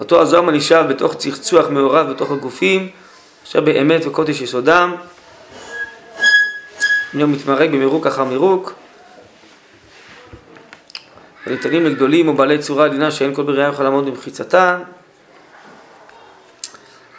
אותו 0.00 0.22
הזוהר 0.22 0.50
נשאר 0.50 0.82
בתוך 0.82 1.14
צחצוח 1.14 1.68
מעורב 1.68 2.10
בתוך 2.10 2.30
הגופים, 2.30 2.88
אשר 3.44 3.60
באמת 3.60 4.06
וקודש 4.06 4.40
יסודם. 4.40 4.94
יום 7.14 7.32
מתמרק 7.32 7.70
במירוק 7.70 8.06
אחר 8.06 8.24
מירוק. 8.24 8.72
וניתנים 11.46 11.84
לגדולים 11.84 12.28
ובעלי 12.28 12.58
צורה 12.58 12.84
עדינה 12.84 13.10
שאין 13.10 13.34
כל 13.34 13.42
בריאה 13.42 13.68
יכול 13.68 13.84
לעמוד 13.84 14.06
במחיצתם. 14.06 14.80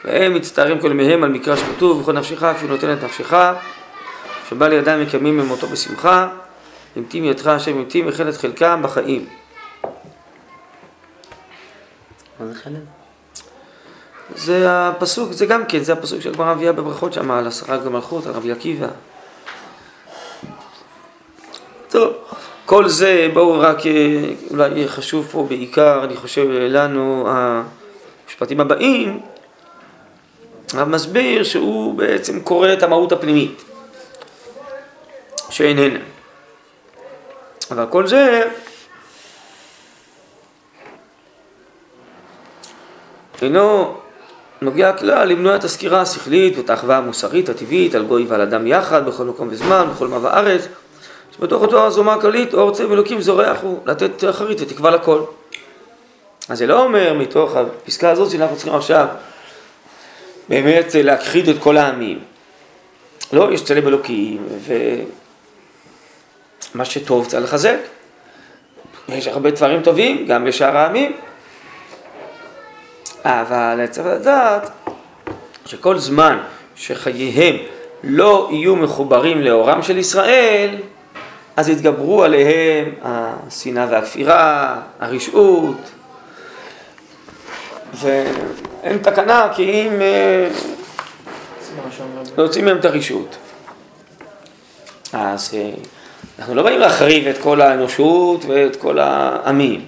והם 0.06 0.34
מצטערים 0.34 0.80
כל 0.80 0.92
ימיהם 0.92 1.24
על 1.24 1.30
מקרא 1.30 1.56
שכתוב, 1.56 2.02
וכל 2.02 2.12
נפשך 2.12 2.44
אפילו 2.44 2.76
נותן 2.76 2.94
את 2.94 3.04
נפשך, 3.04 3.34
שבא 4.50 4.68
לידיים 4.68 5.02
מקיימים 5.02 5.38
ממותו 5.38 5.68
בשמחה, 5.68 6.28
המתים 6.96 7.26
ידך 7.26 7.48
השם 7.48 7.78
המתים 7.78 8.06
וכן 8.08 8.30
את 8.30 8.38
חלקם 8.38 8.82
בחיים. 8.84 9.26
מה 12.40 12.48
זה 12.48 12.60
חלק? 12.60 12.74
זה 14.36 14.66
הפסוק, 14.68 15.32
זה 15.32 15.46
גם 15.46 15.66
כן, 15.66 15.84
זה 15.84 15.94
הפסוק 15.94 16.22
שהגמרא 16.22 16.54
מביאה 16.56 16.72
בברכות 16.72 17.14
שם 17.14 17.32
על 17.32 17.48
עשרה 17.48 17.78
גמלכות, 17.78 18.26
על 18.26 18.32
רבי 18.32 18.52
עקיבא. 18.52 18.88
טוב, 21.90 22.14
כל 22.66 22.88
זה, 22.88 23.30
בואו 23.34 23.60
רק, 23.60 23.86
אה, 23.86 23.92
אולי 24.52 24.88
חשוב 24.88 25.28
פה 25.32 25.46
בעיקר, 25.50 26.04
אני 26.04 26.16
חושב, 26.16 26.48
לנו, 26.50 27.28
המשפטים 27.30 28.60
הבאים, 28.60 29.20
הרב 30.74 30.88
מסביר 30.88 31.44
שהוא 31.44 31.98
בעצם 31.98 32.40
קורא 32.40 32.74
את 32.74 32.84
המהות 32.84 33.12
הפנימית, 33.12 33.64
שאיננה. 35.50 36.00
אבל 37.72 37.86
כל 37.90 38.08
זה 38.08 38.50
אינו 43.46 43.98
נוגע 44.62 44.94
כלל 44.94 45.28
למנוע 45.28 45.56
את 45.56 45.64
הסקירה 45.64 46.02
השכלית 46.02 46.58
ואת 46.58 46.70
האחווה 46.70 46.98
המוסרית 46.98 47.50
הטבעית 47.50 47.96
על 47.96 48.04
גוי 48.04 48.26
ועל 48.28 48.42
אדם 48.42 48.68
יחד 48.68 49.06
בכל 49.06 49.24
מקום 49.24 49.48
וזמן, 49.52 49.88
בכל 49.94 50.08
מה 50.08 50.20
בארץ 50.20 50.68
שבתוך 51.38 51.62
אותו 51.62 51.86
הזומה 51.86 52.14
הכללית 52.14 52.54
אור 52.54 52.72
צבע 52.72 52.94
אלוקים 52.94 53.22
זורח 53.22 53.58
הוא 53.62 53.80
לתת 53.86 54.24
אחרית 54.30 54.62
ותקווה 54.62 54.92
לכל. 54.92 55.22
אז 56.50 56.58
זה 56.58 56.68
לא 56.68 56.84
אומר 56.84 57.14
מתוך 57.14 57.56
הפסקה 57.56 58.10
הזאת 58.10 58.32
שאנחנו 58.32 58.56
צריכים 58.56 58.74
עכשיו 58.74 59.08
באמת 60.50 60.96
להכחיד 60.96 61.50
את 61.50 61.56
כל 61.60 61.78
העמים. 61.78 62.20
לא, 63.34 63.54
יש 63.54 63.64
צלם 63.64 63.88
אלוקים 63.88 64.48
ומה 66.74 66.86
שטוב 66.86 67.26
צריך 67.26 67.44
לחזק. 67.44 67.78
יש 69.10 69.28
הרבה 69.28 69.52
דברים 69.52 69.82
טובים 69.82 70.26
גם 70.28 70.46
בשאר 70.46 70.78
העמים. 70.78 71.16
אבל 73.26 73.86
צריך 73.90 74.08
לדעת 74.08 74.70
שכל 75.66 75.98
זמן 75.98 76.40
שחייהם 76.76 77.56
לא 78.04 78.50
יהיו 78.52 78.76
מחוברים 78.76 79.42
לאורם 79.42 79.82
של 79.82 79.98
ישראל, 79.98 80.76
אז 81.58 81.70
יתגברו 81.70 82.24
עליהם 82.24 82.94
השנאה 83.02 83.88
והכפירה, 83.90 84.82
הרשעות, 85.00 85.78
ואין 87.94 88.98
תקנה 88.98 89.50
כי 89.56 89.64
אם 89.64 90.02
אה, 90.02 90.50
להוציא 92.38 92.64
מהם 92.64 92.78
את 92.78 92.86
הרשעות. 92.86 93.38
אז 95.14 95.54
אה, 95.54 95.70
אנחנו 96.40 96.56
לא 96.56 96.64
באים 96.64 96.80
להחריב 96.80 97.28
את 97.28 97.38
כל 97.38 97.62
האנושות 97.62 98.46
ואת 98.46 98.76
כל 98.76 99.00
העמים. 99.00 99.86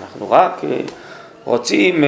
אנחנו 0.00 0.30
רק 0.30 0.64
אה, 0.64 0.80
רוצים, 1.44 2.04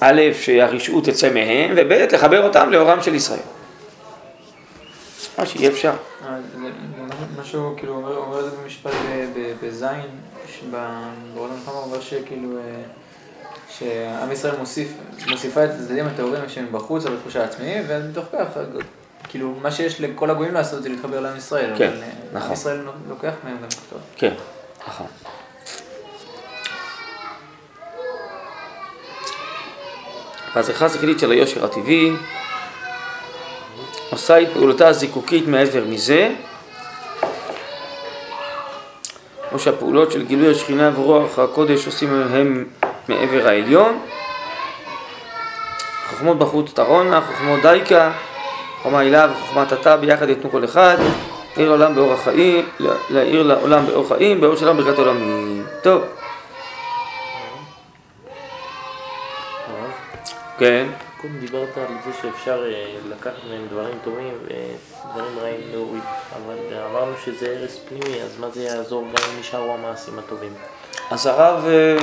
א', 0.00 0.20
שהרשעות 0.40 1.04
תצא 1.04 1.32
מהם, 1.34 1.70
וב', 1.76 1.92
לחבר 1.92 2.46
אותם 2.46 2.70
לאורם 2.70 3.02
של 3.02 3.14
ישראל. 3.14 3.40
מה 5.38 5.46
שיהיה 5.46 5.70
אפשר. 5.70 5.92
אה, 6.26 6.36
משהו, 7.40 7.74
כאילו, 7.76 7.96
אומר, 7.96 8.16
אומר 8.16 8.40
את 8.40 8.44
זה 8.44 8.56
במשפט 8.56 8.92
בזין, 9.62 10.00
בעולם 10.70 11.52
המלחמה 11.52 11.74
הוא 11.74 11.82
אומר 11.82 12.00
שכאילו, 12.00 12.58
אה, 12.58 12.82
שעם 13.68 14.32
ישראל 14.32 14.56
מוסיף, 14.56 14.92
מוסיפה 15.28 15.64
את 15.64 15.70
הצדדים 15.70 16.06
הטהורים 16.06 16.48
שהם 16.48 16.66
בחוץ, 16.72 17.06
על 17.06 17.14
התחושה 17.14 17.42
העצמי, 17.42 17.74
ומתוך 17.86 18.24
כך, 18.32 18.46
כאילו, 19.28 19.54
מה 19.62 19.70
שיש 19.70 20.00
לכל 20.00 20.30
הגויים 20.30 20.54
לעשות 20.54 20.82
זה 20.82 20.88
להתחבר 20.88 21.20
לעם 21.20 21.36
ישראל. 21.36 21.72
כן, 21.78 21.90
אה, 22.02 22.08
נכון. 22.32 22.46
עם 22.46 22.52
ישראל 22.52 22.80
לוקח 23.08 23.32
מהם 23.44 23.56
גם 23.62 23.68
טוב. 23.90 24.00
כן, 24.16 24.34
נכון. 24.88 25.06
והזכרה 30.54 30.86
השכלית 30.86 31.18
של 31.18 31.30
היושר 31.30 31.64
הטבעי 31.64 32.12
עושה 34.10 34.42
את 34.42 34.48
פעולתה 34.52 34.88
הזיקוקית 34.88 35.48
מעבר 35.48 35.84
מזה, 35.88 36.32
או 39.52 39.58
שהפעולות 39.58 40.12
של 40.12 40.26
גילוי 40.26 40.50
השכינה 40.50 40.90
ורוח 40.94 41.38
הקודש 41.38 41.86
עושים 41.86 42.22
הם 42.32 42.64
מעבר 43.08 43.48
העליון. 43.48 43.98
חוכמות 46.10 46.38
בחוץ 46.38 46.72
תרונה, 46.72 47.20
חוכמות 47.20 47.60
דייקה, 47.62 48.12
חוכמה 48.82 48.98
הילה 48.98 49.26
וחוכמת 49.32 49.72
התא 49.72 49.96
ביחד 49.96 50.28
יתנו 50.28 50.50
כל 50.50 50.64
אחד, 50.64 50.96
להאיר 51.56 51.68
לעולם 51.68 51.94
באור 51.94 52.12
החיים, 52.12 52.68
להאיר 53.10 53.42
לעולם 53.42 53.86
באור 53.86 54.08
חיים, 54.08 54.40
באור 54.40 54.56
שלום 54.56 54.76
ברכת 54.76 54.98
עולמים. 54.98 55.64
טוב. 55.82 56.02
כן. 60.60 60.86
קודם 61.20 61.38
דיברת 61.38 61.76
על 61.76 61.84
זה 62.04 62.10
שאפשר 62.22 62.64
אה, 62.66 62.94
לקחת 63.08 63.44
מהם 63.50 63.66
דברים 63.70 63.98
טובים 64.04 64.32
ודברים 64.44 65.38
רעים 65.38 65.60
להוריד, 65.72 66.02
אבל 66.36 66.56
אמרנו 66.90 67.12
שזה 67.24 67.56
הרס 67.56 67.80
פנימי, 67.88 68.22
אז 68.22 68.38
מה 68.40 68.50
זה 68.50 68.62
יעזור 68.62 69.02
גם 69.02 69.30
אם 69.32 69.40
נשארו 69.40 69.74
המעשים 69.74 70.18
הטובים? 70.18 70.52
אז 71.10 71.26
הרב, 71.26 71.64
אה, 71.68 71.96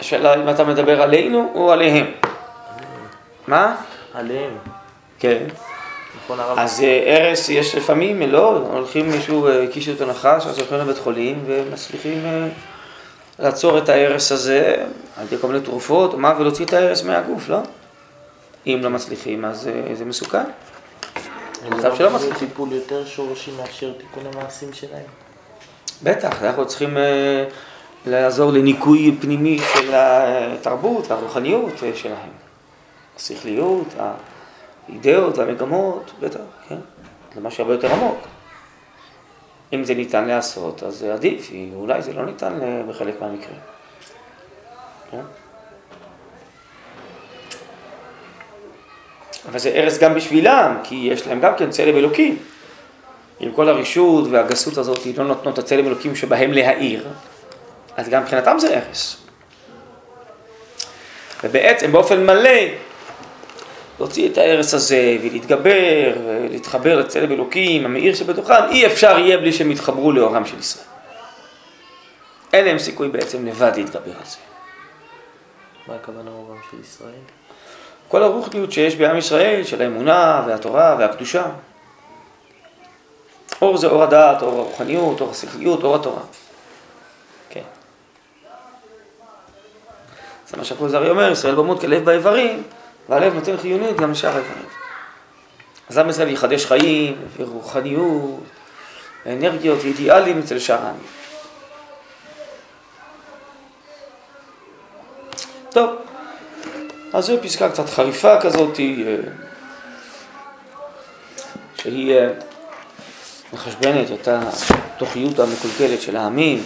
השאלה 0.00 0.34
אם 0.34 0.48
אתה 0.48 0.64
מדבר 0.64 1.02
עלינו 1.02 1.52
או 1.54 1.72
עליהם. 1.72 2.06
מה? 3.46 3.76
עליהם, 4.14 4.56
כן. 5.18 5.46
נכון 6.24 6.40
הרב? 6.40 6.58
אז 6.58 6.82
אה, 6.84 7.26
הרס 7.28 7.48
יש 7.48 7.74
לפעמים, 7.74 8.22
לא, 8.22 8.66
הולכים 8.72 9.10
מישהו, 9.10 9.46
אה, 9.46 9.62
הקישו 9.62 9.90
אותו 9.90 10.06
נחש, 10.06 10.46
אז 10.46 10.58
הולכים 10.58 10.78
לבית 10.78 10.98
חולים 10.98 11.44
ומצליחים 11.46 12.24
אה, 12.24 12.48
לעצור 13.38 13.78
את 13.78 13.88
ההרס 13.88 14.32
הזה 14.32 14.84
על 15.16 15.26
ידי 15.26 15.38
כל 15.38 15.46
מיני 15.46 15.60
תרופות 15.60 16.12
או 16.12 16.18
מה, 16.18 16.34
ולהוציא 16.38 16.64
את 16.64 16.72
ההרס 16.72 17.02
מהגוף, 17.02 17.48
לא? 17.48 17.58
אם 18.66 18.78
לא 18.82 18.90
מצליחים, 18.90 19.44
אז 19.44 19.68
אה, 19.68 19.94
זה 19.94 20.04
מסוכן. 20.04 20.44
מצב 21.68 21.96
שלא 21.96 22.08
זה 22.08 22.16
מצליחים. 22.16 22.48
טיפול 22.48 22.72
יותר 22.72 23.04
שורשי 23.04 23.50
מאשר 23.56 23.92
תיקון 23.92 24.22
המעשים 24.32 24.72
שלהם. 24.72 25.06
בטח, 26.02 26.42
אנחנו 26.42 26.66
צריכים 26.66 26.96
אה, 26.96 27.44
לעזור 28.06 28.52
לניקוי 28.52 29.16
פנימי 29.20 29.58
של 29.58 29.90
התרבות 29.94 31.10
והרוחניות 31.10 31.82
אה, 31.82 31.90
שלהם. 31.94 32.30
השכליות, 33.16 33.86
האידאות 34.88 35.38
והמגמות, 35.38 36.10
בטח, 36.20 36.40
כן. 36.68 36.76
זה 37.34 37.40
משהו 37.40 37.62
הרבה 37.62 37.74
יותר 37.74 37.92
עמוק. 37.92 38.18
אם 39.74 39.84
זה 39.84 39.94
ניתן 39.94 40.24
לעשות, 40.24 40.82
אז 40.82 40.94
זה 40.94 41.14
עדיף, 41.14 41.50
אולי 41.74 42.02
זה 42.02 42.12
לא 42.12 42.24
ניתן 42.26 42.62
אה, 42.62 42.82
בחלק 42.88 43.20
מהמקרים. 43.20 43.58
כן? 45.10 45.20
אבל 49.48 49.58
זה 49.58 49.72
הרס 49.74 49.98
גם 49.98 50.14
בשבילם, 50.14 50.78
כי 50.82 50.94
יש 50.94 51.26
להם 51.26 51.40
גם 51.40 51.52
כן 51.58 51.70
צלם 51.70 51.96
אלוקים. 51.96 52.38
אם 53.40 53.52
כל 53.54 53.68
הרשות 53.68 54.28
והגסות 54.30 54.78
הזאת 54.78 55.06
לא 55.16 55.24
נותנות 55.24 55.54
את 55.54 55.64
הצלם 55.64 55.86
אלוקים 55.86 56.16
שבהם 56.16 56.52
להאיר, 56.52 57.08
אז 57.96 58.08
גם 58.08 58.22
מבחינתם 58.22 58.56
זה 58.58 58.78
הרס. 58.78 59.16
ובעצם 61.44 61.92
באופן 61.92 62.26
מלא 62.26 62.50
להוציא 63.98 64.28
את 64.28 64.38
ההרס 64.38 64.74
הזה 64.74 65.16
ולהתגבר 65.22 66.12
ולהתחבר 66.26 66.98
לצלם 66.98 67.32
אלוקים, 67.32 67.84
המאיר 67.84 68.14
שבתוכם, 68.14 68.68
אי 68.70 68.86
אפשר 68.86 69.18
יהיה 69.18 69.38
בלי 69.38 69.52
שהם 69.52 69.70
יתחברו 69.70 70.12
לאורם 70.12 70.46
של 70.46 70.58
ישראל. 70.58 70.86
אין 72.52 72.64
להם 72.64 72.78
סיכוי 72.78 73.08
בעצם 73.08 73.46
לבד 73.46 73.72
להתגבר 73.76 74.12
על 74.18 74.26
זה. 74.26 74.36
מה 75.86 75.94
הכוונה 75.94 76.30
אורם 76.30 76.56
של 76.70 76.80
ישראל? 76.80 77.10
כל 78.08 78.22
הרוחניות 78.22 78.72
שיש 78.72 78.96
בעם 78.96 79.16
ישראל, 79.16 79.64
של 79.64 79.82
האמונה 79.82 80.44
והתורה 80.46 80.96
והקדושה. 80.98 81.44
אור 83.62 83.76
זה 83.76 83.86
אור 83.86 84.02
הדעת, 84.02 84.42
אור 84.42 84.58
הרוחניות, 84.60 85.20
אור 85.20 85.30
השכליות, 85.30 85.82
אור 85.84 85.94
התורה. 85.94 86.22
כן. 87.50 87.62
זה 90.48 90.56
מה 90.56 90.64
שהכוזרי 90.64 91.10
אומר, 91.10 91.30
ישראל 91.30 91.54
במות 91.54 91.80
כלב 91.80 92.04
באיברים, 92.04 92.62
והלב 93.08 93.34
נותן 93.34 93.56
חיוניות 93.56 93.96
גם 93.96 94.10
לשאר 94.10 94.30
האיברים. 94.30 94.64
אז 95.88 95.98
עם 95.98 96.10
ישראל 96.10 96.28
יחדש 96.28 96.66
חיים, 96.66 97.16
ורוחניות, 97.36 98.40
ואנרגיות 99.26 99.78
ואידיאלים 99.82 100.38
אצל 100.38 100.58
שאר 100.58 100.82
העמים. 100.82 101.06
טוב, 105.70 105.90
אז 107.12 107.24
זו 107.24 107.36
פסקה 107.42 107.68
קצת 107.68 107.88
חריפה 107.88 108.40
כזאת, 108.40 108.80
אה, 108.80 109.16
שהיא 111.76 112.14
אה, 112.14 112.28
מחשבנת 113.52 114.06
את 114.20 114.28
התוכיות 114.28 115.38
המקולקלת 115.38 116.00
של 116.00 116.16
העמים. 116.16 116.64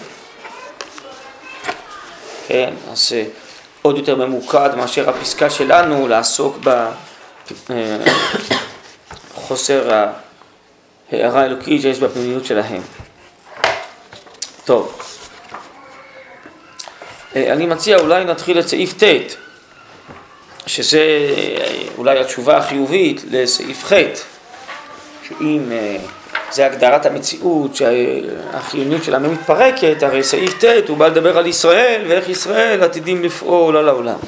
כן, 2.47 2.75
אז 2.93 3.13
אה, 3.13 3.25
עוד 3.89 3.99
יותר 3.99 4.17
ממוקד 4.17 4.71
מאשר 4.77 5.11
הפסקה 5.11 5.51
שלנו 5.51 6.09
לעסוק 6.09 6.59
בחוסר 9.35 10.05
ההערה 11.13 11.43
האלוקית 11.43 11.83
שיש 11.83 11.99
בפנימיות 11.99 12.45
שלהם. 12.45 12.83
טוב, 14.65 15.03
אני 17.37 17.67
מציע 17.67 17.99
אולי 17.99 18.25
נתחיל 18.25 18.59
את 18.59 18.69
סעיף 18.69 19.03
ט', 19.03 19.35
שזה 20.67 21.03
אולי 21.99 22.19
התשובה 22.21 22.57
החיובית 22.57 23.25
לסעיף 23.31 23.85
ח', 23.85 23.93
שאם 25.29 25.73
אה, 25.73 25.97
זה 26.53 26.67
הגדרת 26.67 27.07
המציאות 27.07 27.77
שהחיוניות 27.77 29.05
של 29.05 29.15
העמים 29.15 29.33
מתפרקת, 29.33 30.03
הרי 30.03 30.25
סעיף 30.25 30.65
ט' 30.65 30.89
הוא 30.89 30.97
בא 30.97 31.07
לדבר 31.07 31.39
על 31.39 31.47
ישראל 31.47 32.05
ואיך 32.09 32.29
ישראל 32.29 32.83
עתידים 32.83 33.25
לפעול 33.25 33.77
על 33.77 33.89
העולם. 33.89 34.19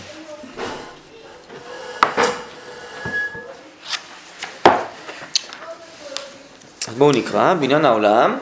אז 6.89 6.95
בואו 6.99 7.13
נקרא, 7.13 7.55
בעניין 7.55 7.85
העולם, 7.85 8.39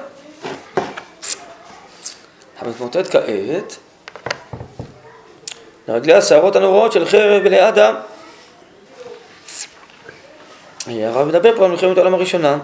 המתמוטט 2.60 3.10
כעת 3.10 3.76
לרגלי 5.88 6.14
השערות 6.14 6.56
הנוראות 6.56 6.92
של 6.92 7.06
חרב 7.06 7.42
בני 7.42 7.68
אדם. 7.68 7.94
הרב 10.86 11.28
מדבר 11.28 11.56
פה 11.56 11.64
על 11.64 11.70
מלחמת 11.70 11.96
העולם 11.96 12.14
הראשונה. 12.14 12.58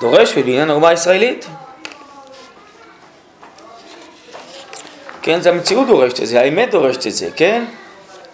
דורש 0.00 0.34
בעניין 0.34 0.70
האומה 0.70 0.88
הישראלית. 0.88 1.46
כן, 5.22 5.40
זה 5.40 5.50
המציאות 5.50 5.86
דורשת 5.86 6.20
את 6.20 6.26
זה, 6.26 6.40
האמת 6.40 6.70
דורשת 6.70 7.06
את 7.06 7.12
זה, 7.12 7.28
כן? 7.36 7.64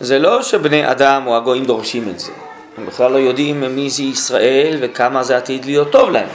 זה 0.00 0.18
לא 0.18 0.42
שבני 0.42 0.90
אדם 0.90 1.22
או 1.26 1.36
הגויים 1.36 1.64
דורשים 1.64 2.08
את 2.08 2.20
זה. 2.20 2.32
הם 2.78 2.86
בכלל 2.86 3.12
לא 3.12 3.18
יודעים 3.18 3.60
מי 3.60 3.90
זה 3.90 4.02
ישראל 4.02 4.78
וכמה 4.80 5.22
זה 5.22 5.36
עתיד 5.36 5.64
להיות 5.64 5.92
טוב 5.92 6.10
להם. 6.10 6.28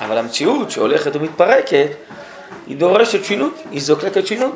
אבל 0.00 0.18
המציאות 0.18 0.70
שהולכת 0.70 1.16
ומתפרקת, 1.16 1.88
היא 2.66 2.76
דורשת 2.76 3.24
שינוי, 3.24 3.50
היא 3.70 3.80
זוקקת 3.80 4.26
שינוי. 4.26 4.50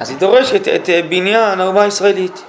אז 0.00 0.10
היא 0.10 0.18
דורשת 0.18 0.68
את 0.68 0.88
בניין 1.08 1.60
האומה 1.60 1.82
הישראלית. 1.82 2.42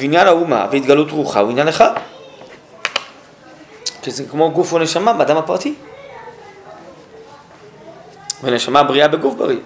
בניין 0.00 0.26
האומה 0.26 0.66
והתגלות 0.72 1.10
רוחה 1.10 1.40
הוא 1.40 1.50
עניין 1.50 1.68
אחד. 1.68 1.90
כי 4.02 4.10
זה 4.10 4.24
כמו 4.30 4.50
גוף 4.50 4.72
ונשמה 4.72 5.12
באדם 5.12 5.36
הפרטי. 5.36 5.74
ונשמה 8.42 8.82
בריאה 8.82 9.08
בגוף 9.08 9.34
בריא. 9.34 9.58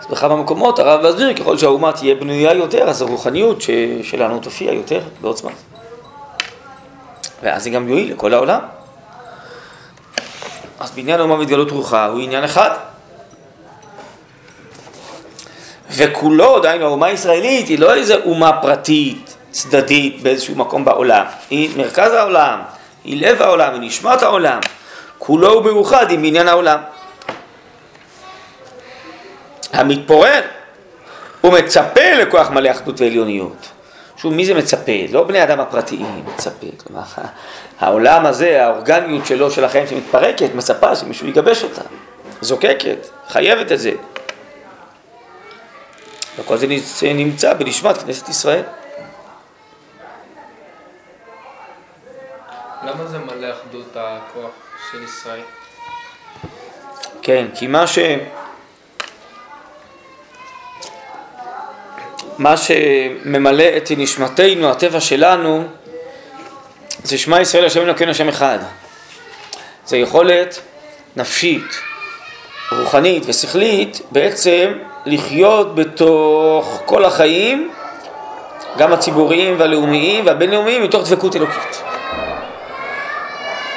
אז 0.00 0.06
בכמה 0.10 0.36
מקומות 0.36 0.78
הרב 0.78 1.06
מסביר, 1.06 1.34
ככל 1.36 1.58
שהאומה 1.58 1.92
תהיה 1.92 2.14
בנויה 2.14 2.52
יותר, 2.54 2.88
אז 2.90 3.02
הרוחניות 3.02 3.60
ש- 3.62 3.70
שלנו 4.02 4.38
תופיע 4.38 4.72
יותר 4.72 5.00
בעוצמה. 5.20 5.50
ואז 7.42 7.62
זה 7.64 7.70
גם 7.70 7.88
יועיל 7.88 8.12
לכל 8.12 8.34
העולם. 8.34 8.60
אז 10.80 10.90
בניין 10.90 11.20
האומה 11.20 11.34
והתגלות 11.34 11.70
רוחה 11.70 12.06
הוא 12.06 12.20
עניין 12.20 12.44
אחד. 12.44 12.70
וכולו, 15.96 16.60
דהיינו 16.60 16.86
האומה 16.86 17.06
הישראלית, 17.06 17.68
היא 17.68 17.78
לא 17.78 17.94
איזה 17.94 18.14
אומה 18.24 18.52
פרטית, 18.62 19.36
צדדית, 19.50 20.22
באיזשהו 20.22 20.54
מקום 20.56 20.84
בעולם. 20.84 21.24
היא 21.50 21.70
מרכז 21.76 22.12
העולם, 22.12 22.60
היא 23.04 23.26
לב 23.26 23.42
העולם, 23.42 23.72
היא 23.72 23.80
נשמת 23.80 24.22
העולם. 24.22 24.60
כולו 25.18 25.52
הוא 25.52 25.64
מאוחד 25.64 26.10
עם 26.10 26.22
בניין 26.22 26.48
העולם. 26.48 26.78
המתפורר, 29.72 30.40
הוא 31.40 31.52
מצפה 31.52 32.14
לכוח 32.14 32.50
מלא 32.50 32.70
אחדות 32.70 33.00
ועליוניות. 33.00 33.68
שוב, 34.16 34.34
מי 34.34 34.44
זה 34.44 34.54
מצפה? 34.54 34.92
לא 35.12 35.24
בני 35.24 35.42
אדם 35.42 35.60
הפרטיים 35.60 36.24
מצפה. 36.26 36.66
כלומר, 36.86 37.02
העולם 37.80 38.26
הזה, 38.26 38.64
האורגניות 38.64 39.26
שלו, 39.26 39.50
של 39.50 39.64
החיים 39.64 39.86
שמתפרקת, 39.86 40.54
מצפה 40.54 40.96
שמישהו 40.96 41.28
יגבש 41.28 41.64
אותה. 41.64 41.82
זוקקת, 42.40 43.08
חייבת 43.28 43.72
את 43.72 43.78
זה. 43.78 43.90
וכל 46.38 46.56
זה 46.56 46.66
נמצא 47.14 47.54
בנשמת 47.54 48.02
כנסת 48.02 48.28
ישראל. 48.28 48.62
למה 52.84 53.06
זה 53.06 53.18
מלא 53.18 53.52
אחדות 53.52 53.96
הכוח 53.96 54.50
של 54.92 55.02
ישראל? 55.02 55.42
כן, 57.22 57.46
כי 57.54 57.66
מה 57.66 57.86
ש... 57.86 57.98
מה 62.38 62.56
שממלא 62.56 63.76
את 63.76 63.90
נשמתנו, 63.96 64.70
הטבע 64.70 65.00
שלנו, 65.00 65.64
זה 67.04 67.18
שמע 67.18 67.40
ישראל 67.40 67.64
השם 67.64 67.80
אלוקינו 67.80 68.10
השם 68.10 68.28
אחד. 68.28 68.58
זה 69.86 69.96
יכולת 69.96 70.60
נפשית, 71.16 71.80
רוחנית 72.72 73.22
ושכלית, 73.26 74.00
בעצם 74.10 74.72
לחיות 75.06 75.74
בתוך 75.74 76.82
כל 76.84 77.04
החיים, 77.04 77.70
גם 78.78 78.92
הציבוריים 78.92 79.54
והלאומיים 79.58 80.26
והבינלאומיים, 80.26 80.82
מתוך 80.82 81.08
דבקות 81.08 81.36
אלוקית. 81.36 81.82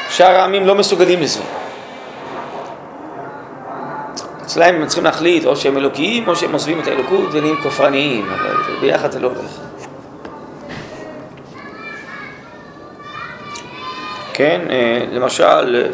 שאר 0.09 0.35
העמים 0.35 0.67
לא 0.67 0.75
מסוגלים 0.75 1.21
לזה. 1.21 1.41
אצלהם 4.41 4.75
הם 4.75 4.85
צריכים 4.87 5.03
להחליט 5.03 5.45
או 5.45 5.55
שהם 5.55 5.77
אלוקיים 5.77 6.27
או 6.27 6.35
שהם 6.35 6.53
עוזבים 6.53 6.79
את 6.79 6.87
האלוקות 6.87 7.29
ונהיים 7.31 7.55
כופרניים, 7.63 8.25
אבל 8.29 8.55
ביחד 8.81 9.11
זה 9.11 9.19
לא 9.19 9.27
הולך. 9.27 9.59
כן, 14.33 14.61
אה, 14.69 15.05
למשל, 15.11 15.91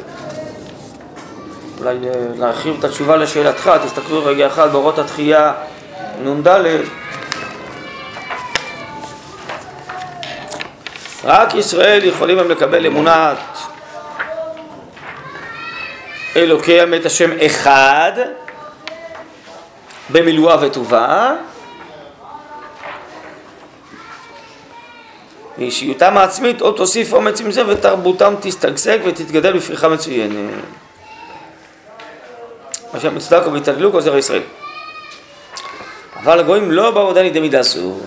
אולי 1.79 1.97
אה, 2.07 2.13
להרחיב 2.37 2.75
את 2.79 2.83
התשובה 2.83 3.15
לשאלתך, 3.15 3.71
תסתכלו 3.85 4.25
רגע 4.25 4.47
אחד 4.47 4.71
באורות 4.71 4.99
התחייה 4.99 5.53
נ"ד 6.23 6.47
רק 11.23 11.53
ישראל 11.53 12.03
יכולים 12.03 12.39
הם 12.39 12.49
לקבל 12.49 12.85
אמונת 12.85 13.57
אלוקי 16.35 16.81
המת 16.81 17.05
השם 17.05 17.29
אחד 17.45 18.11
במילואה 20.09 20.57
וטובה 20.61 21.33
ואישיותם 25.57 26.17
העצמית 26.17 26.61
עוד 26.61 26.75
תוסיף 26.75 27.13
אומץ 27.13 27.41
עם 27.41 27.51
זה 27.51 27.67
ותרבותם 27.67 28.33
תשתגשג 28.41 28.97
ותתגדל 29.05 29.57
בפריחה 29.57 29.89
מצוינת. 29.89 30.49
מה 32.93 32.99
שהמצדק 32.99 33.47
ובהתגלו 33.47 33.91
כל 33.91 34.01
זרע 34.01 34.17
ישראל. 34.17 34.41
אבל 36.15 36.39
הגויים 36.39 36.71
לא 36.71 36.91
באו 36.91 37.09
עדיין 37.09 37.25
לידי 37.25 37.39
מידה 37.39 37.63
זו. 37.63 37.99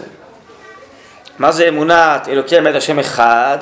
מה 1.39 1.53
זה 1.53 1.69
אמונת 1.69 2.29
אלוקי 2.29 2.57
המת 2.59 2.75
השם 2.75 2.99
אחד? 2.99 3.59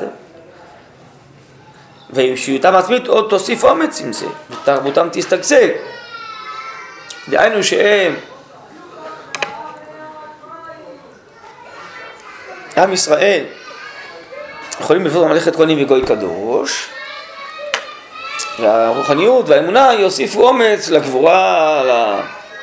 ואישיותם 2.10 2.74
העצמית 2.74 3.06
עוד 3.06 3.26
תוסיף 3.30 3.64
אומץ 3.64 4.00
עם 4.00 4.12
זה, 4.12 4.26
ותרבותם 4.50 5.08
תשתגשג. 5.12 5.68
דהיינו 7.28 7.64
שהם 7.64 8.14
עם 12.76 12.92
ישראל 12.92 13.44
יכולים 14.80 15.06
לבוא 15.06 15.26
ממלכת 15.26 15.56
כהנים 15.56 15.82
וגוי 15.82 16.06
קדוש, 16.06 16.88
והרוחניות 18.60 19.48
והאמונה 19.48 19.92
יוסיפו 19.92 20.48
אומץ 20.48 20.88
לגבורה 20.88 21.82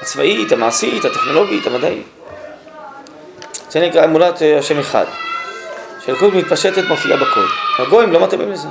הצבאית, 0.01 0.51
המעשית, 0.51 1.05
הטכנולוגית, 1.05 1.67
המדעית. 1.67 2.07
זה 3.69 3.79
נקרא 3.79 4.05
אמונת 4.05 4.41
השם 4.59 4.79
אחד. 4.79 5.05
שהלכות 6.05 6.33
מתפשטת 6.33 6.83
מופיעה 6.87 7.17
בכל. 7.17 7.45
הגויים 7.79 8.13
לא 8.13 8.23
מתאימים 8.23 8.51
לזה. 8.51 8.67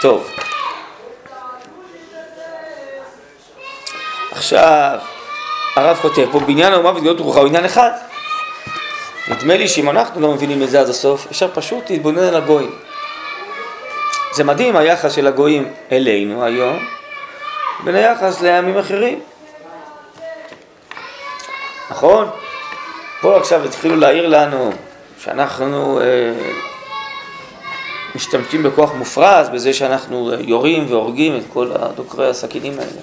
טוב. 0.00 0.30
עכשיו, 4.30 4.98
הרב 5.76 5.96
כותב 6.02 6.26
פה, 6.32 6.40
בניין 6.40 6.72
האומה 6.72 6.90
וגדולות 6.90 7.20
רוחה 7.20 7.40
הוא 7.40 7.48
עניין 7.48 7.64
אחד. 7.64 7.90
נדמה 9.28 9.56
לי 9.56 9.68
שאם 9.68 9.90
אנחנו 9.90 10.20
לא 10.20 10.28
מבינים 10.32 10.62
את 10.62 10.70
זה 10.70 10.80
עד 10.80 10.88
הסוף, 10.88 11.26
אפשר 11.30 11.48
פשוט 11.54 11.90
להתבונן 11.90 12.18
על 12.22 12.36
הגויים. 12.36 12.70
זה 14.32 14.44
מדהים 14.44 14.76
היחס 14.76 15.12
של 15.12 15.26
הגויים 15.26 15.72
אלינו 15.92 16.44
היום, 16.44 16.78
בין 17.84 17.94
היחס 17.94 18.40
לעמים 18.40 18.78
אחרים. 18.78 19.20
נכון? 21.90 22.28
פה 23.20 23.36
עכשיו 23.36 23.64
התחילו 23.64 23.96
להעיר 23.96 24.28
לנו 24.28 24.72
שאנחנו 25.18 26.00
אה, 26.00 26.32
משתמשים 28.14 28.62
בכוח 28.62 28.92
מופרז 28.94 29.48
בזה 29.48 29.72
שאנחנו 29.72 30.32
יורים 30.40 30.86
והורגים 30.88 31.36
את 31.36 31.42
כל 31.52 31.70
דוקרי 31.96 32.28
הסכינים 32.28 32.72
האלה. 32.78 33.00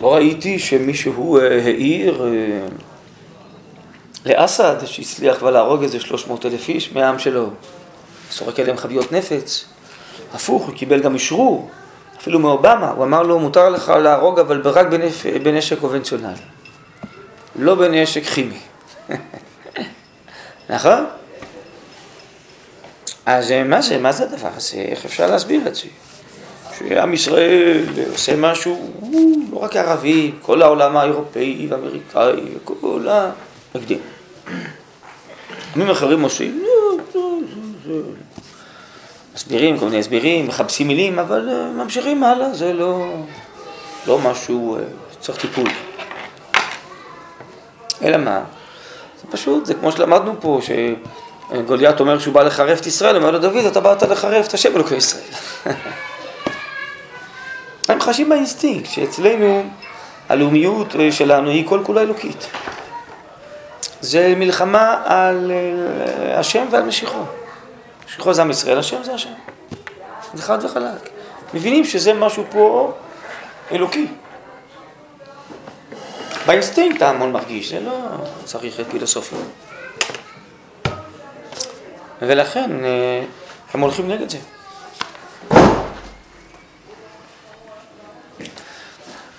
לא 0.00 0.14
ראיתי 0.14 0.58
שמישהו 0.58 1.38
העיר 1.40 2.24
לאסד 4.26 4.86
שהצליח 4.86 5.36
כבר 5.36 5.50
להרוג 5.50 5.82
איזה 5.82 6.00
300 6.00 6.46
אלף 6.46 6.68
איש 6.68 6.92
מהעם 6.92 7.18
שלו. 7.18 7.50
סורק 8.30 8.60
עליהם 8.60 8.76
חביות 8.76 9.12
נפץ. 9.12 9.64
הפוך, 10.34 10.66
הוא 10.66 10.74
קיבל 10.74 11.00
גם 11.00 11.14
אשרור, 11.14 11.70
אפילו 12.20 12.38
מאובמה. 12.38 12.90
הוא 12.90 13.04
אמר 13.04 13.22
לו, 13.22 13.38
מותר 13.38 13.68
לך 13.68 13.88
להרוג 13.88 14.38
אבל 14.38 14.62
רק 14.64 14.86
בנפ... 14.86 15.26
בנשק 15.42 15.78
קונבנציונלי. 15.78 16.40
לא 17.56 17.74
בנשק 17.74 18.24
כימי. 18.24 18.58
נכון? 20.70 21.06
אז 23.26 23.50
מה 23.64 23.82
זה, 23.82 23.98
מה 23.98 24.12
זה 24.12 24.24
הדבר 24.24 24.48
הזה? 24.56 24.76
איך 24.76 25.04
אפשר 25.04 25.30
להסביר 25.30 25.68
את 25.68 25.74
זה? 25.74 25.82
שעם 26.78 27.14
ישראל 27.14 27.84
עושה 28.12 28.36
משהו, 28.36 28.90
לא 29.52 29.58
רק 29.58 29.76
ערבים, 29.76 30.38
כל 30.42 30.62
העולם 30.62 30.96
האירופאי 30.96 31.66
והאמריקאי, 31.70 32.42
כל 32.64 33.06
הנגדים. 33.74 33.98
עמים 35.76 35.90
אחרים 35.90 36.22
עושים, 36.22 36.64
מסבירים 39.34 39.78
כל 39.78 39.84
מיני 39.84 39.98
הסברים, 39.98 40.48
מחפשים 40.48 40.88
מילים, 40.88 41.18
אבל 41.18 41.48
ממשיכים 41.74 42.24
הלאה, 42.24 42.54
זה 42.54 42.72
לא, 42.72 43.14
לא 44.06 44.18
משהו, 44.18 44.78
צריך 45.20 45.40
טיפול. 45.40 45.68
אלא 48.02 48.16
מה? 48.16 48.40
זה 49.20 49.26
פשוט, 49.30 49.66
זה 49.66 49.74
כמו 49.74 49.92
שלמדנו 49.92 50.34
פה, 50.40 50.60
שגוליית 51.52 52.00
אומר 52.00 52.18
שהוא 52.18 52.34
בא 52.34 52.42
לחרף 52.42 52.80
את 52.80 52.86
ישראל, 52.86 53.16
אומר 53.16 53.30
לו 53.30 53.38
דוד, 53.38 53.64
אתה 53.64 53.80
באת 53.80 54.02
לחרף 54.02 54.48
את 54.48 54.54
השם 54.54 54.76
אלוקי 54.76 54.96
ישראל. 54.96 55.24
הם 57.88 58.00
חשים 58.00 58.28
באינסטינקט, 58.28 58.90
שאצלנו 58.90 59.64
הלאומיות 60.28 60.94
שלנו 61.10 61.50
היא 61.50 61.66
כל 61.66 61.80
כולה 61.84 62.00
אלוקית. 62.00 62.46
זה 64.00 64.34
מלחמה 64.36 65.02
על 65.04 65.52
השם 66.34 66.66
ועל 66.70 66.82
משיחו. 66.82 67.18
שליחו 68.06 68.34
זה 68.34 68.42
עם 68.42 68.50
ישראל, 68.50 68.78
השם 68.78 69.02
זה 69.02 69.14
השם. 69.14 69.30
זה 70.34 70.42
חד 70.42 70.64
וחלק. 70.64 71.08
מבינים 71.54 71.84
שזה 71.84 72.14
משהו 72.14 72.44
פה 72.50 72.92
אלוקי. 73.72 74.06
באינסטינקט 76.46 77.02
ההמון 77.02 77.32
מרגיש, 77.32 77.70
זה 77.70 77.80
לא 77.80 77.92
צריך 78.44 78.80
את 78.80 78.86
פילוסופיה. 78.90 79.38
ולכן 82.22 82.84
אה, 82.84 83.24
הם 83.74 83.80
הולכים 83.80 84.08
נגד 84.08 84.30
זה. 84.30 84.38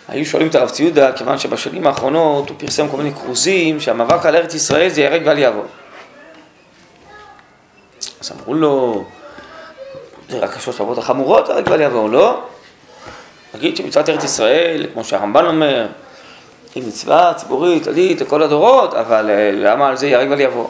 היו 0.09 0.25
שואלים 0.25 0.49
את 0.49 0.55
הרב 0.55 0.69
ציודה, 0.69 1.11
כיוון 1.11 1.37
שבשנים 1.37 1.87
האחרונות 1.87 2.49
הוא 2.49 2.57
פרסם 2.59 2.87
כל 2.87 2.97
מיני 2.97 3.13
כרוזים 3.13 3.79
שהמאבק 3.79 4.25
על 4.25 4.35
ארץ 4.35 4.53
ישראל 4.53 4.89
זה 4.89 5.01
ייהרג 5.01 5.21
ואל 5.25 5.37
יעבור. 5.37 5.65
אז 8.21 8.31
אמרו 8.31 8.53
לו, 8.53 9.03
זה 10.29 10.39
רק 10.39 10.57
השלוש 10.57 10.81
רבות 10.81 10.97
החמורות, 10.97 11.49
ייהרג 11.49 11.67
ואל 11.69 11.81
יעבור, 11.81 12.09
לא? 12.09 12.41
נגיד 13.55 13.77
שמצוות 13.77 14.09
ארץ 14.09 14.23
ישראל, 14.23 14.85
כמו 14.93 15.03
שהרמב"ן 15.03 15.45
אומר, 15.45 15.87
היא 16.75 16.83
מצווה 16.87 17.33
ציבורית, 17.33 17.87
עלית 17.87 18.21
לכל 18.21 18.43
הדורות, 18.43 18.93
אבל 18.93 19.29
אה, 19.29 19.51
למה 19.53 19.89
על 19.89 19.97
זה 19.97 20.07
ייהרג 20.07 20.29
ואל 20.31 20.39
יעבור? 20.39 20.69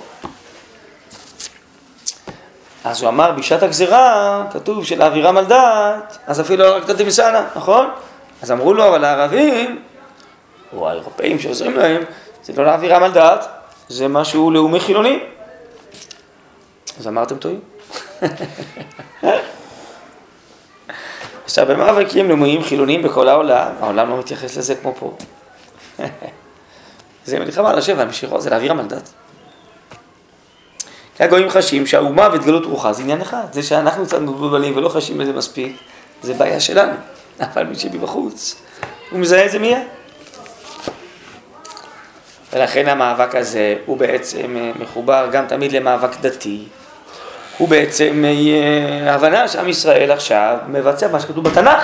אז 2.83 3.01
הוא 3.01 3.09
אמר, 3.09 3.31
בשעת 3.31 3.63
הגזירה, 3.63 4.43
כתוב 4.53 4.85
שלהעבירם 4.85 5.37
על 5.37 5.45
דעת, 5.45 6.17
אז 6.27 6.41
אפילו 6.41 6.75
רק 6.75 6.85
דתי 6.85 7.03
מסענה, 7.03 7.45
נכון? 7.55 7.89
אז 8.41 8.51
אמרו 8.51 8.73
לו, 8.73 8.87
אבל 8.87 9.05
הערבים, 9.05 9.81
או 10.73 10.89
האירופאים 10.89 11.39
שעוזרים 11.39 11.77
להם, 11.77 12.01
זה 12.43 12.53
לא 12.57 12.65
להעבירם 12.65 13.03
על 13.03 13.11
דעת, 13.11 13.47
זה 13.87 14.07
משהו 14.07 14.51
לאומי 14.51 14.79
חילוני. 14.79 15.19
אז 16.99 17.07
אמרתם 17.07 17.37
טועים. 17.37 17.59
עכשיו, 21.45 21.67
במאבקים 21.67 22.29
לאומיים 22.29 22.63
חילוניים 22.63 23.01
בכל 23.01 23.27
העולם, 23.27 23.71
העולם 23.79 24.09
לא 24.09 24.19
מתייחס 24.19 24.57
לזה 24.57 24.75
כמו 24.75 24.93
פה. 24.99 25.17
זה 27.25 27.39
מלחמה 27.39 27.69
על 27.69 27.77
השם 27.77 27.97
והמשיכו, 27.97 28.41
זה 28.41 28.49
להעבירם 28.49 28.79
על 28.79 28.85
דעת. 28.85 29.09
כי 31.15 31.23
הגויים 31.23 31.49
חשים 31.49 31.87
שהאומה 31.87 32.29
והתגלות 32.31 32.65
רוחה 32.65 32.93
זה 32.93 33.03
עניין 33.03 33.21
אחד. 33.21 33.45
זה 33.51 33.63
שאנחנו 33.63 34.05
קצת 34.05 34.19
מבולבלים 34.19 34.77
ולא 34.77 34.89
חשים 34.89 35.17
בזה 35.17 35.33
מספיק, 35.33 35.77
זה 36.21 36.33
בעיה 36.33 36.59
שלנו. 36.59 36.93
אבל 37.41 37.63
מי 37.63 37.75
שבחוץ, 37.75 38.55
הוא 39.11 39.19
מזהה 39.19 39.45
את 39.45 39.51
זה 39.51 39.59
מיד. 39.59 39.77
ולכן 42.53 42.87
המאבק 42.87 43.35
הזה 43.35 43.75
הוא 43.85 43.97
בעצם 43.97 44.57
אה, 44.57 44.71
מחובר 44.79 45.29
גם 45.31 45.47
תמיד 45.47 45.71
למאבק 45.71 46.19
דתי. 46.21 46.67
הוא 47.57 47.69
בעצם 47.69 48.25
אה, 48.25 49.13
הבנה 49.13 49.47
שעם 49.47 49.69
ישראל 49.69 50.11
עכשיו 50.11 50.57
מבצע 50.67 51.07
מה 51.07 51.19
שכתוב 51.19 51.49
בתנ"ך. 51.49 51.83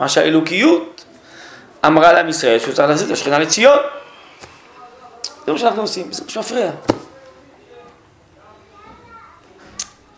מה 0.00 0.08
שהאלוקיות 0.08 1.04
אמרה 1.86 2.12
לעם 2.12 2.28
ישראל 2.28 2.58
שהוא 2.58 2.74
צריך 2.74 2.88
להחזיר 2.88 3.06
את 3.06 3.12
השכינה 3.12 3.38
לציון. 3.38 3.78
זה 5.46 5.52
מה 5.52 5.58
שאנחנו 5.58 5.82
עושים, 5.82 6.12
זה 6.12 6.24
פשוט 6.24 6.44
מפריע. 6.44 6.70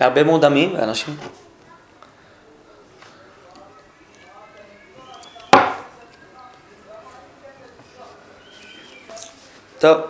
להרבה 0.00 0.22
מאוד 0.22 0.44
עמים 0.44 0.74
ואנשים. 0.74 1.16
טוב. 9.82 10.00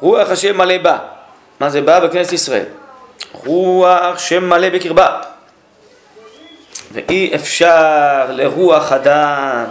רוח 0.00 0.30
השם 0.30 0.56
מלא 0.58 0.78
בה. 0.78 0.98
מה 1.60 1.70
זה 1.70 1.80
בא? 1.80 2.00
בכנסת 2.00 2.32
ישראל. 2.32 2.64
רוח 3.32 4.18
שם 4.18 4.44
מלא 4.44 4.68
בקרבה. 4.68 5.20
ואי 6.92 7.34
אפשר 7.34 8.26
לרוח 8.28 8.92
אדם 8.92 9.64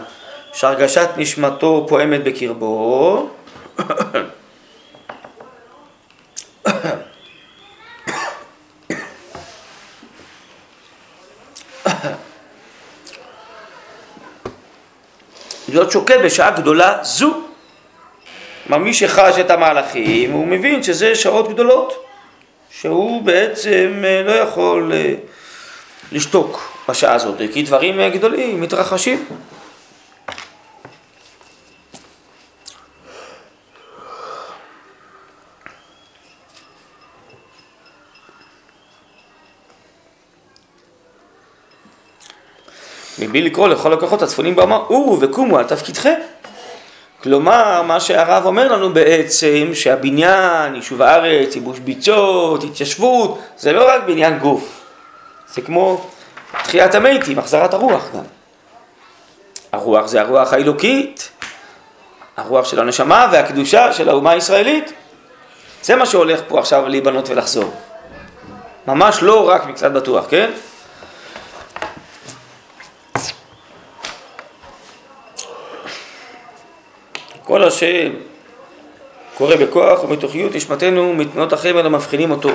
שהרגשת 0.54 1.10
נשמתו 1.18 1.86
פועמת 1.90 2.24
בקרבו 2.24 3.30
להיות 15.74 15.92
שוקל 15.92 16.26
בשעה 16.26 16.52
גדולה 16.52 16.98
זו. 17.02 17.34
כלומר, 18.68 18.84
מי 18.84 18.94
שחש 18.94 19.40
את 19.40 19.52
המהלכים, 19.52 20.32
הוא 20.32 20.48
מבין 20.48 20.84
שזה 20.84 21.16
שעות 21.16 21.50
גדולות, 21.50 22.06
שהוא 22.72 23.22
בעצם 23.22 24.02
אה, 24.04 24.24
לא 24.26 24.32
יכול 24.32 24.92
אה, 24.94 25.14
לשתוק 26.12 26.72
בשעה 26.90 27.14
הזאת, 27.14 27.38
כי 27.54 27.64
דברים 27.64 28.00
אה, 28.00 28.10
גדולים 28.10 28.62
מתרחשים. 28.62 29.26
מבלי 43.30 43.42
לקרוא 43.42 43.68
לכל 43.68 43.94
הכוחות 43.94 44.22
הצפונים 44.22 44.56
באומה, 44.56 44.76
עורו 44.76 45.18
וקומו 45.22 45.58
על 45.58 45.66
תפקידכם. 45.66 46.20
כלומר, 47.24 47.82
מה 47.82 48.00
שהרב 48.00 48.46
אומר 48.46 48.74
לנו 48.74 48.94
בעצם, 48.94 49.70
שהבניין, 49.74 50.76
יישוב 50.76 51.02
הארץ, 51.02 51.56
ייבוש 51.56 51.80
ביצות, 51.80 52.64
התיישבות, 52.64 53.40
זה 53.58 53.74
לא 53.74 53.90
רק 53.90 54.04
בניין 54.04 54.40
גוף. 54.40 54.82
זה 55.54 55.62
כמו 55.62 56.06
תחיית 56.64 56.96
המתים, 56.96 57.40
החזרת 57.40 57.74
הרוח 57.74 58.10
גם. 58.16 58.24
הרוח 59.72 60.08
זה 60.08 60.22
הרוח 60.22 60.54
האלוקית, 60.54 61.30
הרוח 62.38 62.66
של 62.66 62.80
הנשמה 62.80 63.28
והקדושה 63.32 63.94
של 63.94 64.10
האומה 64.10 64.32
הישראלית. 64.32 64.94
זה 65.82 65.96
מה 65.96 66.06
שהולך 66.06 66.40
פה 66.48 66.60
עכשיו 66.60 66.88
להיבנות 66.88 67.30
ולחזור. 67.30 67.72
ממש 68.88 69.20
לא 69.22 69.50
רק 69.50 69.66
מקצת 69.66 69.92
בטוח, 69.92 70.26
כן? 70.30 70.52
כל 77.50 77.64
השם 77.64 78.12
קורא 79.38 79.56
בכוח 79.56 80.04
ומתוכיות 80.04 80.56
נשמתנו 80.56 81.14
מתנועות 81.14 81.54
החבל 81.54 81.86
המבחינים 81.86 82.32
אותו. 82.32 82.50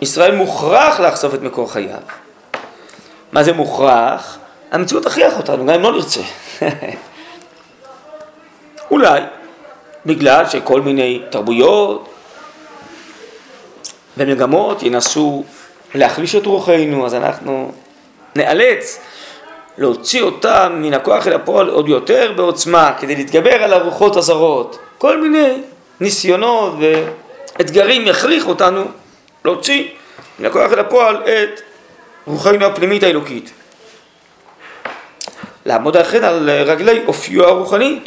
ישראל 0.00 0.34
מוכרח 0.34 1.00
לחשוף 1.00 1.34
את 1.34 1.42
מקור 1.42 1.72
חייו. 1.72 1.98
מה 3.32 3.42
זה 3.42 3.52
מוכרח? 3.52 4.38
המציאות 4.70 5.04
תכריח 5.04 5.36
אותנו, 5.36 5.66
גם 5.66 5.74
אם 5.74 5.82
לא 5.82 5.92
נרצה. 5.92 6.20
אולי 8.90 9.20
בגלל 10.06 10.48
שכל 10.48 10.80
מיני 10.80 11.22
תרבויות 11.30 12.08
ומגמות 14.16 14.82
ינסו 14.82 15.44
להחליש 15.94 16.34
את 16.34 16.46
רוחנו, 16.46 17.06
אז 17.06 17.14
אנחנו 17.14 17.72
נאלץ 18.36 19.00
להוציא 19.78 20.22
אותם 20.22 20.72
מן 20.76 20.94
הכוח 20.94 21.26
אל 21.26 21.32
הפועל 21.32 21.68
עוד 21.68 21.88
יותר 21.88 22.32
בעוצמה 22.36 22.92
כדי 23.00 23.16
להתגבר 23.16 23.62
על 23.62 23.72
הרוחות 23.72 24.16
הזרות. 24.16 24.78
כל 24.98 25.20
מיני 25.20 25.62
ניסיונות 26.00 26.74
ואתגרים 27.58 28.06
יכריחו 28.06 28.48
אותנו 28.48 28.84
להוציא 29.44 29.88
מן 30.38 30.46
הכוח 30.46 30.72
אל 30.72 30.78
הפועל 30.78 31.16
את 31.16 31.60
רוחנו 32.26 32.64
הפנימית 32.64 33.02
האלוקית. 33.02 33.50
לעמוד 35.66 35.96
אכן 35.96 36.24
על 36.24 36.50
רגלי 36.50 37.02
אופיו 37.06 37.44
הרוחני. 37.44 38.00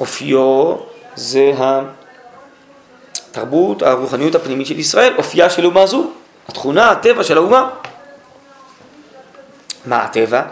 אופיו 0.00 0.76
זה 1.14 1.52
התרבות, 3.30 3.82
הרוחניות 3.82 4.34
הפנימית 4.34 4.66
של 4.66 4.78
ישראל, 4.78 5.14
אופייה 5.18 5.50
של 5.50 5.66
אומה 5.66 5.86
זו, 5.86 6.10
התכונה, 6.48 6.90
הטבע 6.90 7.24
של 7.24 7.36
האומה. 7.36 7.70
מה 9.86 10.02
הטבע? 10.04 10.42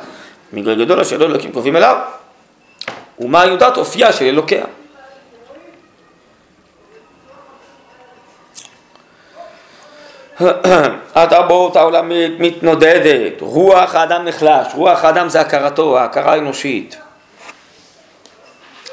מגוי 0.53 0.75
גדול 0.85 1.01
אשר 1.01 1.17
לא 1.19 1.25
אלוקים 1.25 1.53
קרובים 1.53 1.77
אליו. 1.77 1.97
ומה 3.19 3.45
יודעת 3.47 3.77
אופייה 3.77 4.13
של 4.13 4.25
אלוקיה. 4.25 4.65
התרבות 11.15 11.77
העולמית 11.77 12.33
מתנודדת, 12.39 13.41
רוח 13.41 13.95
האדם 13.95 14.25
נחלש, 14.25 14.67
רוח 14.75 15.05
האדם 15.05 15.29
זה 15.29 15.41
הכרתו, 15.41 15.99
ההכרה 15.99 16.33
האנושית. 16.33 16.97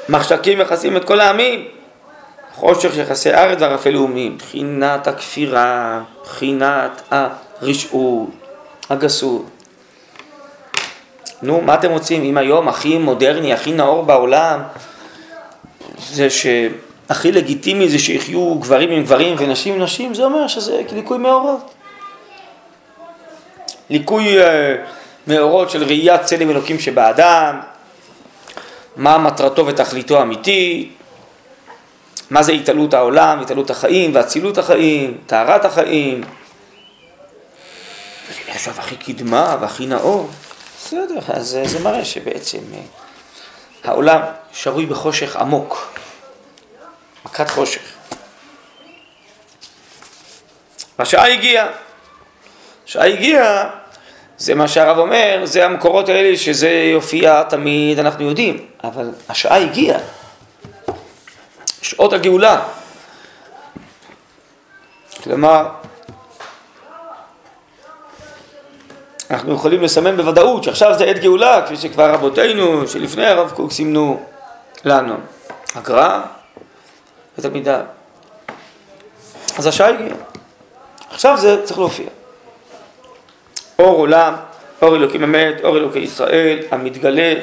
מחשקים 0.08 0.58
מכסים 0.58 0.96
את 0.96 1.04
כל 1.04 1.20
העמים, 1.20 1.68
חושך 2.54 2.96
יחסי 2.96 3.30
ארץ 3.34 3.58
וערפי 3.60 3.90
לאומים, 3.90 4.38
בחינת 4.38 5.06
הכפירה, 5.06 6.00
בחינת 6.22 7.02
הרשעות, 7.10 8.28
הגסות. 8.90 9.59
נו, 11.42 11.60
מה 11.60 11.74
אתם 11.74 11.90
רוצים? 11.90 12.22
אם 12.22 12.36
היום 12.36 12.68
הכי 12.68 12.98
מודרני, 12.98 13.52
הכי 13.52 13.72
נאור 13.72 14.02
בעולם, 14.02 14.62
זה 16.10 16.28
הכי 17.08 17.32
לגיטימי 17.32 17.88
זה 17.88 17.98
שיחיו 17.98 18.54
גברים 18.54 18.90
עם 18.90 19.02
גברים 19.02 19.36
ונשים 19.38 19.74
עם 19.74 19.82
נשים, 19.82 20.14
זה 20.14 20.24
אומר 20.24 20.48
שזה 20.48 20.80
ליקוי 20.92 21.18
מאורות. 21.18 21.74
ליקוי 23.90 24.42
אה, 24.42 24.76
מאורות 25.26 25.70
של 25.70 25.84
ראיית 25.84 26.22
צלם 26.22 26.50
אלוקים 26.50 26.78
שבאדם, 26.78 27.60
מה 28.96 29.18
מטרתו 29.18 29.66
ותכליתו 29.66 30.18
האמיתית, 30.18 30.92
מה 32.30 32.42
זה 32.42 32.52
התעלות 32.52 32.94
העולם, 32.94 33.40
התעלות 33.40 33.70
החיים 33.70 34.14
ואצילות 34.14 34.58
החיים, 34.58 35.18
טהרת 35.26 35.64
החיים. 35.64 36.20
זה 38.28 38.50
נחשב 38.50 38.72
הכי 38.78 38.96
קדמה 38.96 39.56
והכי 39.60 39.86
נאור. 39.86 40.28
בסדר, 40.90 41.20
אז 41.28 41.58
זה 41.64 41.78
מראה 41.78 42.04
שבעצם 42.04 42.58
אה, 42.74 42.80
העולם 43.84 44.20
שרוי 44.52 44.86
בחושך 44.86 45.36
עמוק, 45.36 45.98
מכת 47.24 47.50
חושך. 47.50 47.80
והשעה 50.98 51.32
הגיעה. 51.32 51.68
השעה 52.86 53.06
הגיעה, 53.06 53.70
זה 54.38 54.54
מה 54.54 54.68
שהרב 54.68 54.98
אומר, 54.98 55.40
זה 55.44 55.64
המקורות 55.66 56.08
האלה 56.08 56.36
שזה 56.36 56.70
יופיע 56.70 57.42
תמיד, 57.42 57.98
אנחנו 57.98 58.28
יודעים, 58.28 58.66
אבל 58.84 59.10
השעה 59.28 59.56
הגיעה. 59.62 59.98
שעות 61.82 62.12
הגאולה. 62.12 62.62
כלומר, 65.22 65.68
אנחנו 69.30 69.54
יכולים 69.54 69.82
לסמן 69.82 70.16
בוודאות 70.16 70.64
שעכשיו 70.64 70.94
זה 70.98 71.04
עת 71.04 71.18
גאולה, 71.18 71.62
כפי 71.66 71.76
שכבר 71.76 72.14
רבותינו 72.14 72.88
שלפני 72.88 73.26
הרב 73.26 73.50
קוק 73.50 73.72
סימנו 73.72 74.20
לנו. 74.84 75.14
הגר"א 75.74 76.20
ותלמידיו. 77.38 77.80
אז 79.58 79.66
השעה 79.66 79.88
הגיעה. 79.88 80.16
עכשיו 81.10 81.36
זה 81.36 81.62
צריך 81.64 81.78
להופיע. 81.78 82.06
אור 83.78 83.96
עולם, 83.96 84.34
אור 84.82 84.96
אלוקים 84.96 85.24
אמת, 85.24 85.60
אור 85.64 85.76
אלוקי 85.76 85.98
ישראל, 85.98 86.58
המתגלה 86.70 87.34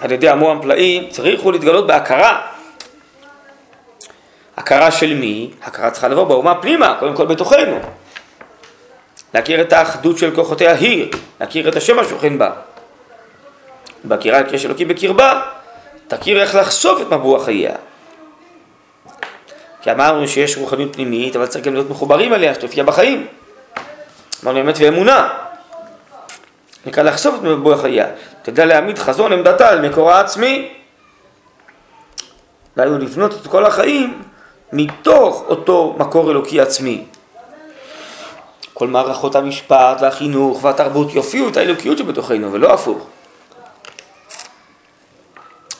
על 0.00 0.12
ידי 0.12 0.28
עמו 0.28 0.52
הפלאים, 0.52 1.10
צריך 1.10 1.40
הוא 1.40 1.52
להתגלות 1.52 1.86
בהכרה. 1.86 2.40
הכרה 4.56 4.90
של 4.90 5.14
מי? 5.14 5.50
הכרה 5.62 5.90
צריכה 5.90 6.08
לבוא 6.08 6.24
באומה 6.24 6.54
פנימה, 6.54 6.96
קודם 6.98 7.16
כל 7.16 7.26
בתוכנו. 7.26 7.78
להכיר 9.34 9.60
את 9.60 9.72
האחדות 9.72 10.18
של 10.18 10.34
כוחותיה 10.34 10.72
היא, 10.72 11.12
להכיר 11.40 11.68
את 11.68 11.76
השם 11.76 11.98
השוכן 11.98 12.38
בה. 12.38 12.50
בהכירה 14.04 14.38
על 14.38 14.44
קשר 14.50 14.68
אלוקי 14.68 14.84
בקרבה, 14.84 15.42
תכיר 16.08 16.42
איך 16.42 16.54
לחשוף 16.54 17.00
את 17.00 17.12
מבוע 17.12 17.44
חייה. 17.44 17.74
כי 19.82 19.92
אמרנו 19.92 20.28
שיש 20.28 20.56
רוחניות 20.56 20.92
פנימית, 20.94 21.36
אבל 21.36 21.46
צריך 21.46 21.64
גם 21.64 21.74
להיות 21.74 21.90
מחוברים 21.90 22.34
אליה, 22.34 22.54
שתופיע 22.54 22.84
בחיים. 22.84 23.26
אמרנו 24.44 24.60
אמת 24.60 24.74
ואמונה. 24.78 25.28
נקרא 26.86 27.02
לחשוף 27.02 27.34
את 27.34 27.42
מבוע 27.42 27.78
חייה. 27.78 28.06
תדע 28.42 28.64
להעמיד 28.64 28.98
חזון 28.98 29.32
עמדתה 29.32 29.68
על 29.68 29.88
מקורה 29.88 30.16
העצמי. 30.16 30.72
דהיינו 32.76 32.98
לבנות 32.98 33.34
את 33.34 33.46
כל 33.46 33.64
החיים 33.64 34.22
מתוך 34.72 35.44
אותו 35.48 35.96
מקור 35.98 36.30
אלוקי 36.30 36.60
עצמי. 36.60 37.04
כל 38.74 38.88
מערכות 38.88 39.34
המשפט 39.34 39.98
והחינוך 40.00 40.64
והתרבות 40.64 41.14
יופיעו 41.14 41.48
את 41.48 41.56
האלוקיות 41.56 41.98
שבתוכנו 41.98 42.52
ולא 42.52 42.72
הפוך. 42.72 43.06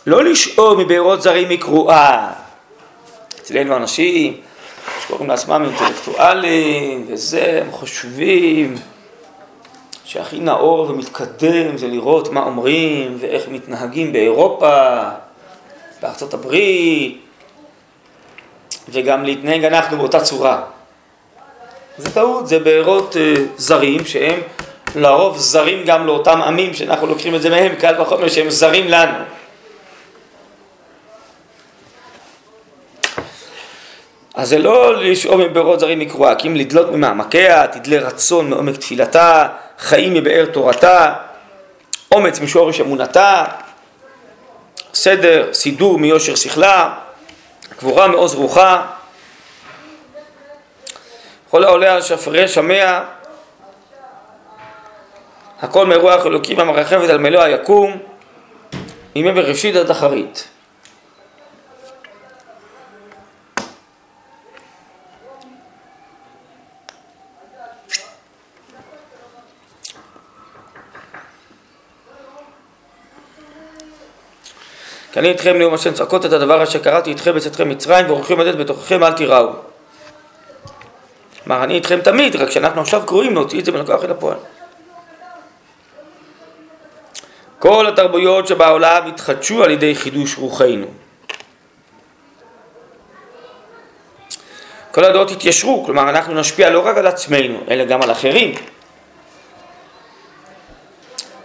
לא 0.07 0.25
לשאול 0.25 0.85
מבארות 0.85 1.23
זרים 1.23 1.49
מקרואה. 1.49 2.33
אצלנו 3.41 3.77
אנשים 3.77 4.41
שקוראים 5.03 5.29
לעצמם 5.29 5.65
אינטלקטואלים 5.65 7.07
וזה, 7.09 7.63
הם 7.65 7.73
חושבים 7.73 8.75
שהכי 10.05 10.39
נאור 10.39 10.91
ומתקדם 10.91 11.77
זה 11.77 11.89
לראות 11.89 12.33
מה 12.33 12.43
אומרים 12.43 13.17
ואיך 13.21 13.49
מתנהגים 13.49 14.13
באירופה, 14.13 15.01
בארצות 16.03 16.35
הברית, 16.35 17.21
וגם 18.89 19.25
להתנהג 19.25 19.65
אנחנו 19.65 19.97
באותה 19.99 20.21
צורה. 20.21 20.63
זה 21.99 22.11
טעות, 22.11 22.49
זה 22.49 22.59
בארות 22.59 23.15
uh, 23.15 23.39
זרים 23.57 24.05
שהם 24.05 24.41
לרוב 24.95 25.39
זרים 25.39 25.85
גם 25.85 26.07
לאותם 26.07 26.43
עמים 26.43 26.75
שאנחנו 26.75 27.07
לוקחים 27.07 27.35
את 27.35 27.43
זה 27.43 27.51
מהם, 27.51 27.75
קל 27.75 28.01
וחומר 28.01 28.29
שהם 28.29 28.51
זרים 28.51 28.89
לנו. 28.89 29.19
אז 34.35 34.49
זה 34.49 34.59
לא 34.59 35.03
לשאוב 35.03 35.41
מבארות 35.41 35.81
זרים 35.81 35.99
מקרואה, 35.99 36.35
כי 36.35 36.49
אם 36.49 36.57
לדלות 36.57 36.91
ממעמקיה, 36.91 37.67
תדלה 37.67 37.99
רצון 37.99 38.51
מעומק 38.51 38.77
תפילתה, 38.77 39.49
חיים 39.79 40.15
מבאר 40.15 40.45
תורתה, 40.53 41.13
אומץ 42.13 42.41
משורש 42.41 42.81
אמונתה, 42.81 43.45
סדר, 44.95 45.49
סידור 45.53 45.99
מיושר 45.99 46.35
שכלה, 46.35 46.95
גבורה 47.79 48.09
מעוז 48.09 48.35
רוחה, 48.35 48.83
כל 51.53 51.65
העולה 51.65 51.95
על 51.95 52.03
שפרי 52.03 52.49
שמע, 52.49 53.01
הכל 55.63 55.87
מרוח 55.87 56.27
אלוקים 56.27 56.61
המרחבת 56.61 57.09
על 57.09 57.19
מלוא 57.19 57.43
היקום, 57.43 57.99
מימי 59.15 59.33
בראשית 59.33 59.77
עד 59.77 59.91
אחרית. 59.91 60.49
כי 75.13 75.19
אני 75.19 75.29
איתכם 75.29 75.59
נאום 75.59 75.75
השם 75.75 75.93
צעקות 75.93 76.27
את 76.27 76.33
הדבר 76.33 76.63
אשר 76.63 76.79
קראתי 76.79 77.11
איתכם 77.11 77.35
בצאתכם 77.35 77.69
מצרים 77.69 78.07
ואורחים 78.07 78.41
עדת 78.41 78.55
בתוככם 78.55 79.05
אל 79.05 79.13
תיראו. 79.13 79.72
כלומר 81.45 81.65
אני 81.65 81.75
איתכם 81.75 82.01
תמיד, 82.01 82.37
רק 82.37 82.51
שאנחנו 82.51 82.81
עכשיו 82.81 83.03
קרואים 83.07 83.35
להוציא 83.35 83.61
את 83.61 83.65
זה 83.65 83.75
ולקוח 83.75 84.05
אל 84.05 84.11
הפועל. 84.11 84.37
כל 87.59 87.87
התרבויות 87.87 88.47
שבעולם 88.47 89.07
התחדשו 89.07 89.65
על 89.65 89.71
ידי 89.71 89.95
חידוש 89.95 90.39
רוחנו. 90.39 90.87
כל 94.91 95.05
הדעות 95.05 95.31
התיישרו, 95.31 95.85
כלומר 95.85 96.11
אנחנו 96.11 96.35
נשפיע 96.35 96.71
לא 96.71 96.87
רק 96.87 96.97
על 96.97 97.07
עצמנו, 97.07 97.61
אלא 97.71 97.85
גם 97.85 98.03
על 98.03 98.11
אחרים. 98.11 98.55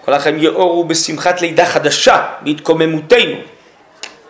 כל 0.05 0.13
החיים 0.13 0.37
יאורו 0.37 0.83
בשמחת 0.83 1.41
לידה 1.41 1.65
חדשה, 1.65 2.25
בהתקוממותנו. 2.41 3.37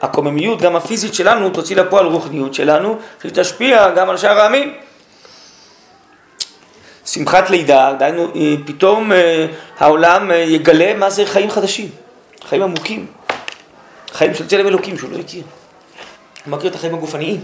הקוממיות, 0.01 0.61
גם 0.61 0.75
הפיזית 0.75 1.13
שלנו, 1.13 1.49
תוציא 1.49 1.75
לפועל 1.75 2.05
רוחניות 2.05 2.53
שלנו, 2.53 2.99
שתשפיע 3.23 3.89
גם 3.89 4.09
על 4.09 4.17
שאר 4.17 4.39
העמים. 4.39 4.86
שמחת 7.07 7.49
לידה, 7.49 7.93
דהיינו, 7.99 8.23
אה, 8.35 8.55
פתאום 8.65 9.11
אה, 9.11 9.47
העולם 9.77 10.31
אה, 10.31 10.35
יגלה 10.35 10.93
מה 10.93 11.09
זה 11.09 11.25
חיים 11.25 11.49
חדשים, 11.51 11.89
חיים 12.43 12.61
עמוקים, 12.61 13.05
חיים 14.11 14.33
של 14.33 14.47
צלם 14.47 14.67
אלוקים 14.67 14.97
שהוא 14.97 15.11
לא 15.11 15.17
הכיר. 15.17 15.43
הוא 16.45 16.51
מכיר 16.51 16.69
את 16.69 16.75
החיים 16.75 16.93
הגופניים. 16.93 17.39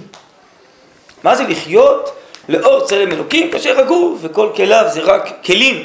מה 1.24 1.36
זה 1.36 1.44
לחיות 1.44 2.10
לאור 2.50 2.86
צלם 2.86 3.12
אלוקים 3.12 3.52
כאשר 3.52 3.80
הגוף 3.80 4.20
וכל 4.22 4.50
כליו 4.56 4.86
זה 4.94 5.02
רק 5.02 5.30
כלים 5.46 5.84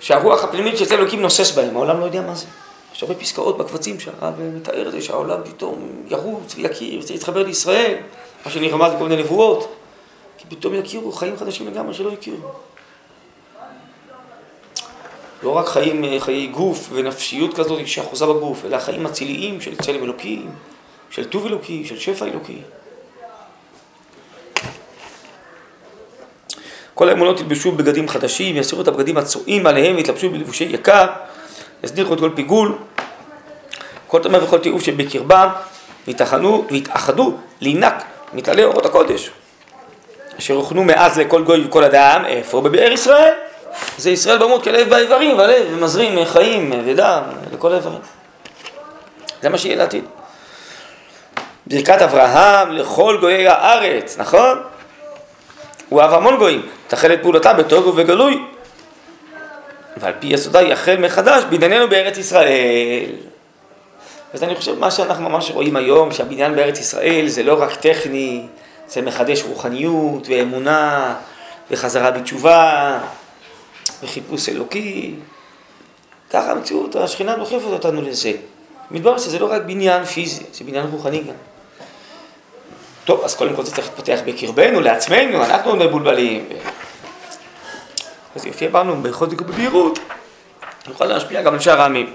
שהרוח 0.00 0.44
הפנימית 0.44 0.78
של 0.78 0.84
צלם 0.84 0.98
אלוקים 0.98 1.22
נוסס 1.22 1.50
בהם, 1.50 1.76
העולם 1.76 2.00
לא 2.00 2.04
יודע 2.04 2.20
מה 2.20 2.34
זה. 2.34 2.46
יש 2.94 3.02
הרבה 3.02 3.14
פסקאות 3.14 3.58
בקבצים 3.58 4.00
שהרב 4.00 4.34
מתאר 4.40 4.88
את 4.88 4.92
זה 4.92 5.02
שהעולם 5.02 5.38
פתאום 5.44 5.88
ירוץ 6.08 6.54
ויכיר 6.56 7.02
ויתחבר 7.08 7.42
לישראל, 7.42 7.94
מה 8.46 8.52
שנרמז 8.52 8.92
בכל 8.92 9.04
מיני 9.08 9.22
נבואות, 9.22 9.77
כי 10.38 10.44
פתאום 10.48 10.74
יכירו 10.74 11.12
חיים 11.12 11.36
חדשים 11.36 11.66
לגמרי 11.66 11.94
שלא 11.94 12.12
הכירו. 12.12 12.36
לא 15.42 15.50
רק 15.50 15.68
חיים, 15.68 16.04
חיי 16.20 16.46
גוף 16.46 16.88
ונפשיות 16.92 17.54
כזאת 17.54 17.86
שאחוזה 17.86 18.26
בגוף, 18.26 18.64
אלא 18.64 18.78
חיים 18.78 19.06
אציליים 19.06 19.60
של 19.60 19.76
צלם 19.76 20.04
אלוקים, 20.04 20.50
של 21.10 21.24
טוב 21.24 21.46
אלוקי, 21.46 21.84
של 21.84 21.98
שפע 21.98 22.24
אלוקי. 22.26 22.58
כל 26.94 27.08
האמונות 27.08 27.40
ילבשו 27.40 27.72
בגדים 27.72 28.08
חדשים, 28.08 28.56
יסירו 28.56 28.82
את 28.82 28.88
הבגדים 28.88 29.16
הצועים 29.16 29.66
עליהם 29.66 29.96
ויתלבשו 29.96 30.30
בלבושי 30.30 30.64
יקר, 30.64 31.06
יסדיחו 31.84 32.14
את 32.14 32.20
כל 32.20 32.30
פיגול, 32.34 32.78
כל 34.06 34.22
טמא 34.22 34.36
וכל 34.36 34.58
תיעוב 34.58 34.82
שבקרבם, 34.82 35.48
ויתאחדו, 36.06 36.64
ויתאחדו 36.70 37.34
לינק 37.60 37.94
מתעלי 38.34 38.64
אורות 38.64 38.86
הקודש, 38.86 39.30
אשר 40.38 40.54
הוכנו 40.54 40.84
מאז 40.84 41.18
לכל 41.18 41.42
גוי 41.42 41.64
וכל 41.64 41.84
אדם, 41.84 42.24
איפה? 42.26 42.60
בבאר 42.60 42.92
ישראל. 42.92 43.32
זה 43.98 44.10
ישראל 44.10 44.38
במות 44.38 44.64
כלב 44.64 44.88
באיברים, 44.88 45.38
והלב 45.38 45.66
ומזרים 45.70 46.24
חיים 46.24 46.72
ודם 46.86 47.22
לכל 47.52 47.72
האיברים. 47.72 47.98
זה 49.42 49.48
מה 49.48 49.58
שיהיה 49.58 49.76
לעתיד. 49.76 50.04
ברכת 51.66 52.02
אברהם 52.02 52.72
לכל 52.72 53.16
גויי 53.20 53.48
הארץ, 53.48 54.18
נכון? 54.18 54.62
הוא 55.88 56.00
אהב 56.00 56.14
המון 56.14 56.36
גויים, 56.36 56.66
תחל 56.88 57.12
את 57.12 57.22
פעולתה 57.22 57.52
בטוב 57.52 57.86
ובגלוי. 57.86 58.42
ועל 59.96 60.12
פי 60.20 60.26
יסודה 60.26 60.62
יחל 60.62 60.96
מחדש 60.96 61.42
בענייננו 61.50 61.88
בארץ 61.88 62.18
ישראל. 62.18 63.10
אז 64.34 64.42
אני 64.42 64.54
חושב 64.54 64.78
מה 64.78 64.90
שאנחנו 64.90 65.28
ממש 65.28 65.50
רואים 65.50 65.76
היום, 65.76 66.12
שהבניין 66.12 66.56
בארץ 66.56 66.80
ישראל 66.80 67.24
זה 67.28 67.42
לא 67.42 67.62
רק 67.62 67.74
טכני, 67.74 68.46
זה 68.88 69.02
מחדש 69.02 69.42
רוחניות 69.42 70.28
ואמונה 70.28 71.14
וחזרה 71.70 72.10
בתשובה 72.10 72.98
וחיפוש 74.02 74.48
אלוקי. 74.48 75.14
ככה 76.30 76.50
המציאות, 76.50 76.96
השכינה 76.96 77.36
דוחפת 77.36 77.64
אותנו 77.64 78.02
לזה. 78.02 78.32
מתברר 78.90 79.18
שזה 79.18 79.38
לא 79.38 79.52
רק 79.52 79.62
בניין 79.62 80.04
פיזי, 80.04 80.44
זה 80.52 80.64
בניין 80.64 80.86
רוחני 80.86 81.18
גם. 81.18 81.34
טוב, 83.04 83.24
אז 83.24 83.34
קודם 83.34 83.56
כל 83.56 83.64
זה 83.64 83.74
צריך 83.74 83.88
להתפתח 83.88 84.18
בקרבנו, 84.26 84.80
לעצמנו, 84.80 85.44
אנחנו 85.44 85.76
מבולבלים. 85.76 86.48
אז 88.36 88.46
יופיע 88.46 88.68
בנו 88.68 89.02
בחוזק 89.02 89.40
ובבהירות, 89.40 89.98
נוכל 90.88 91.04
להשפיע 91.04 91.42
גם 91.42 91.54
על 91.54 91.60
שאר 91.60 91.80
העמים. 91.80 92.12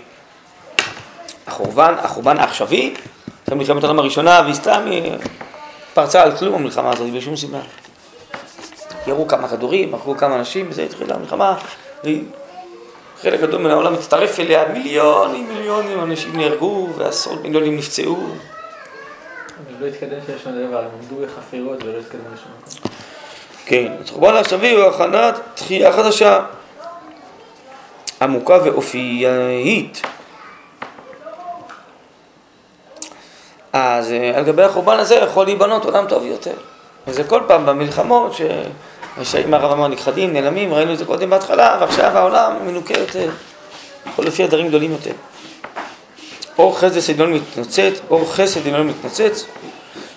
החורבן, 1.48 1.94
החורבן 1.98 2.38
העכשווי, 2.38 2.94
זה 3.48 3.56
מלחמת 3.56 3.84
העולם 3.84 4.00
הראשונה, 4.00 4.42
והיא 4.44 4.54
סתם 4.54 4.82
אה, 4.92 5.16
פרצה 5.94 6.24
על 6.24 6.38
כלום 6.38 6.54
המלחמה 6.54 6.92
הזאת, 6.92 7.10
בלי 7.10 7.22
שום 7.22 7.36
סיבה. 7.36 7.60
ירו 9.08 9.28
כמה 9.28 9.48
כדורים, 9.48 9.94
הרגו 9.94 10.18
כמה 10.18 10.36
אנשים, 10.36 10.66
וזה 10.70 10.84
התחילה 10.84 11.16
המלחמה, 11.16 11.58
וחלק 12.04 13.42
גדול 13.42 13.62
מן 13.62 13.70
העולם 13.70 13.94
הצטרף 13.94 14.40
אליה, 14.40 14.64
מיליונים, 14.74 15.48
מיליונים 15.48 16.00
אנשים 16.00 16.38
נהרגו, 16.38 16.90
ועשרות 16.98 17.42
מיליונים 17.42 17.78
נפצעו. 17.78 18.16
אבל 18.16 19.76
לא 19.80 19.86
התקדם 19.88 20.18
שיש 20.26 20.44
שם 20.44 20.50
דבר, 20.50 20.80
הם 20.80 20.90
עמדו 21.02 21.26
בחפירות 21.26 21.84
ולא 21.84 22.00
התקדמו 22.00 22.24
לשום 22.34 22.52
מקום. 22.62 22.92
כן, 23.66 23.92
אז 24.02 24.10
חורבן 24.10 24.36
העכשווי 24.36 24.72
הוא 24.72 24.84
הכנת 24.84 25.40
תחייה 25.56 25.94
חדשה, 25.94 26.46
עמוקה 28.22 28.58
ואופיינית. 28.64 30.02
אז 33.74 34.12
אה, 34.12 34.38
על 34.38 34.44
גבי 34.44 34.64
החורבן 34.64 35.00
הזה 35.00 35.16
יכול 35.16 35.46
להיבנות 35.46 35.86
עולם 35.86 36.06
טוב 36.08 36.26
יותר. 36.26 36.54
וזה 37.08 37.24
כל 37.24 37.42
פעם 37.48 37.66
במלחמות 37.66 38.34
שהרשעים 38.34 39.54
הרב 39.54 39.72
אמר 39.72 39.88
נכחדים, 39.88 40.34
נעלמים, 40.34 40.74
ראינו 40.74 40.94
את 40.94 40.98
זה 40.98 41.06
קודם 41.06 41.30
בהתחלה, 41.30 41.78
ועכשיו 41.82 42.18
העולם 42.18 42.68
מנוקה 42.68 43.00
יותר, 43.00 43.30
יכול 44.06 44.26
לפי 44.26 44.44
הדברים 44.44 44.68
גדולים 44.68 44.92
יותר. 44.92 45.12
אור 46.58 46.80
חסד 46.80 47.14
עליון 47.14 47.34
מתנוצץ, 47.34 48.00
אור 48.10 48.34
חסד 48.34 48.68
עליון 48.68 48.88
מתנוצץ, 48.88 49.46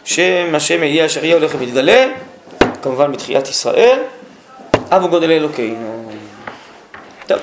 שם 0.04 0.54
השם 0.54 0.82
יהיה 0.82 1.06
אשר 1.06 1.24
יהיה 1.24 1.36
הולך 1.36 1.54
ומתגלה, 1.58 2.06
כמובן 2.82 3.12
בתחיית 3.12 3.48
ישראל, 3.48 3.98
אב 4.90 5.04
וגודל 5.04 5.30
אלוקינו. 5.30 6.10
טוב, 7.26 7.38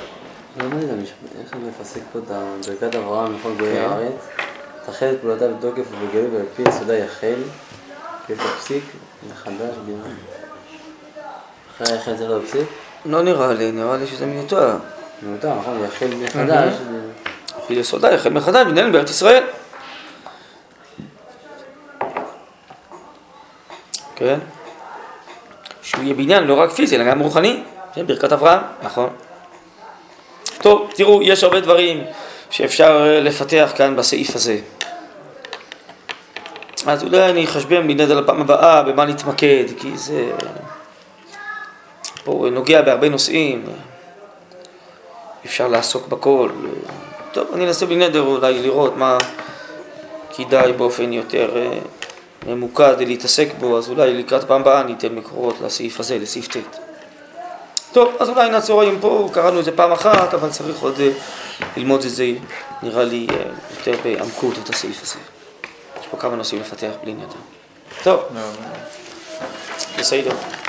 לא 0.58 0.66
איך 1.42 1.54
אני 1.54 1.62
מפסק 1.70 2.02
פה 2.14 2.20
את 2.20 2.32
ברכת 2.68 2.96
אברהם 2.96 3.36
לכל 3.36 3.50
גויי 3.60 3.76
כן. 3.76 3.82
הארץ? 3.82 4.14
תחל 4.86 5.12
את 5.12 5.22
פעולתה 5.22 5.48
בתוקף 5.48 5.84
ובגלוי 5.92 6.28
ועל 6.28 6.46
פי 6.56 6.64
יסודה 6.70 6.98
יחל, 6.98 7.36
כפסיק 8.28 8.84
מחדש 9.32 9.76
בניין. 9.86 10.16
אחרי 11.76 11.94
היחל 11.94 12.18
צריך 12.18 12.30
להיות 12.30 12.44
פסיק? 12.46 12.68
לא 13.06 13.22
נראה 13.22 13.54
לי, 13.54 13.72
נראה 13.72 13.98
לי 13.98 14.08
שזה 14.08 14.26
מיותר. 14.26 14.76
מיותר, 15.22 15.54
נכון? 15.60 15.84
יחל 15.86 16.08
מחדש. 16.24 16.74
פי 17.68 17.74
יסודה 17.74 18.12
יחל 18.12 18.30
מחדש 18.30 18.66
בניין 18.68 18.92
בארץ 18.92 19.10
ישראל. 19.10 19.44
כן? 24.16 24.40
שהוא 25.82 26.04
יהיה 26.04 26.14
בניין 26.14 26.44
לא 26.44 26.54
רק 26.54 26.72
פיזי, 26.72 26.96
אלא 26.96 27.04
גם 27.04 27.20
רוחני. 27.20 27.64
זה 27.96 28.04
ברכת 28.04 28.32
אברהם, 28.32 28.62
נכון. 28.84 29.10
טוב, 30.62 30.92
תראו, 30.96 31.24
יש 31.24 31.44
הרבה 31.44 31.60
דברים 31.60 32.04
שאפשר 32.54 33.06
אה, 33.08 33.20
לפתח 33.20 33.72
כאן 33.78 33.96
בסעיף 33.96 34.36
הזה. 34.36 34.58
אז 36.86 37.04
אולי 37.04 37.30
אני 37.30 37.46
אחשבן 37.46 37.88
בנד 37.88 38.12
על 38.12 38.18
הפעם 38.20 38.42
הבאה 38.42 38.84
במה 38.84 39.06
נתמקד, 39.06 39.64
כי 39.78 39.98
זה 39.98 40.32
פה 42.24 42.48
נוגע 42.52 42.82
בהרבה 42.82 43.10
נושאים, 43.10 43.66
אפשר 45.46 45.68
לעסוק 45.68 46.08
בכל. 46.08 46.50
טוב, 47.32 47.48
אני 47.54 47.68
אנסה 47.68 47.86
בלי 47.86 48.20
אולי 48.20 48.62
לראות 48.62 48.98
מה 48.98 49.18
כדאי 50.36 50.74
באופן 50.74 51.14
יותר 51.14 51.58
אה, 51.58 51.78
ממוקד 52.48 52.96
להתעסק 53.00 53.48
בו, 53.60 53.78
אז 53.78 53.90
אולי 53.90 54.14
לקראת 54.14 54.44
פעם 54.44 54.62
הבאה 54.62 54.84
ניתן 54.84 55.16
מקורות 55.16 55.56
לסעיף 55.62 56.00
הזה, 56.00 56.18
לסעיף 56.20 56.48
ט'. 56.48 56.83
טוב, 57.94 58.16
אז 58.20 58.30
אולי 58.30 58.50
נעצור 58.50 58.82
היום 58.82 59.00
פה, 59.02 59.30
קראנו 59.34 59.60
את 59.60 59.66
זה 59.66 59.72
פעם 59.72 59.92
אחת, 59.92 60.34
אבל 60.34 60.50
צריך 60.50 60.82
עוד 60.82 61.00
אה, 61.00 61.10
ללמוד 61.78 62.04
את 62.04 62.10
זה, 62.10 62.26
נראה 62.84 63.04
לי, 63.04 63.28
אה, 63.30 63.36
יותר 63.78 64.02
בעמקות 64.04 64.54
את 64.64 64.70
הסעיף 64.70 65.02
הזה. 65.04 65.20
יש 66.02 66.08
פה 66.08 66.18
כמה 66.18 66.36
נושאים 66.36 66.62
לפתח 66.62 66.92
בלי 67.04 67.14
נדר. 67.14 67.36
טוב, 68.04 68.20
בסדר. 70.00 70.32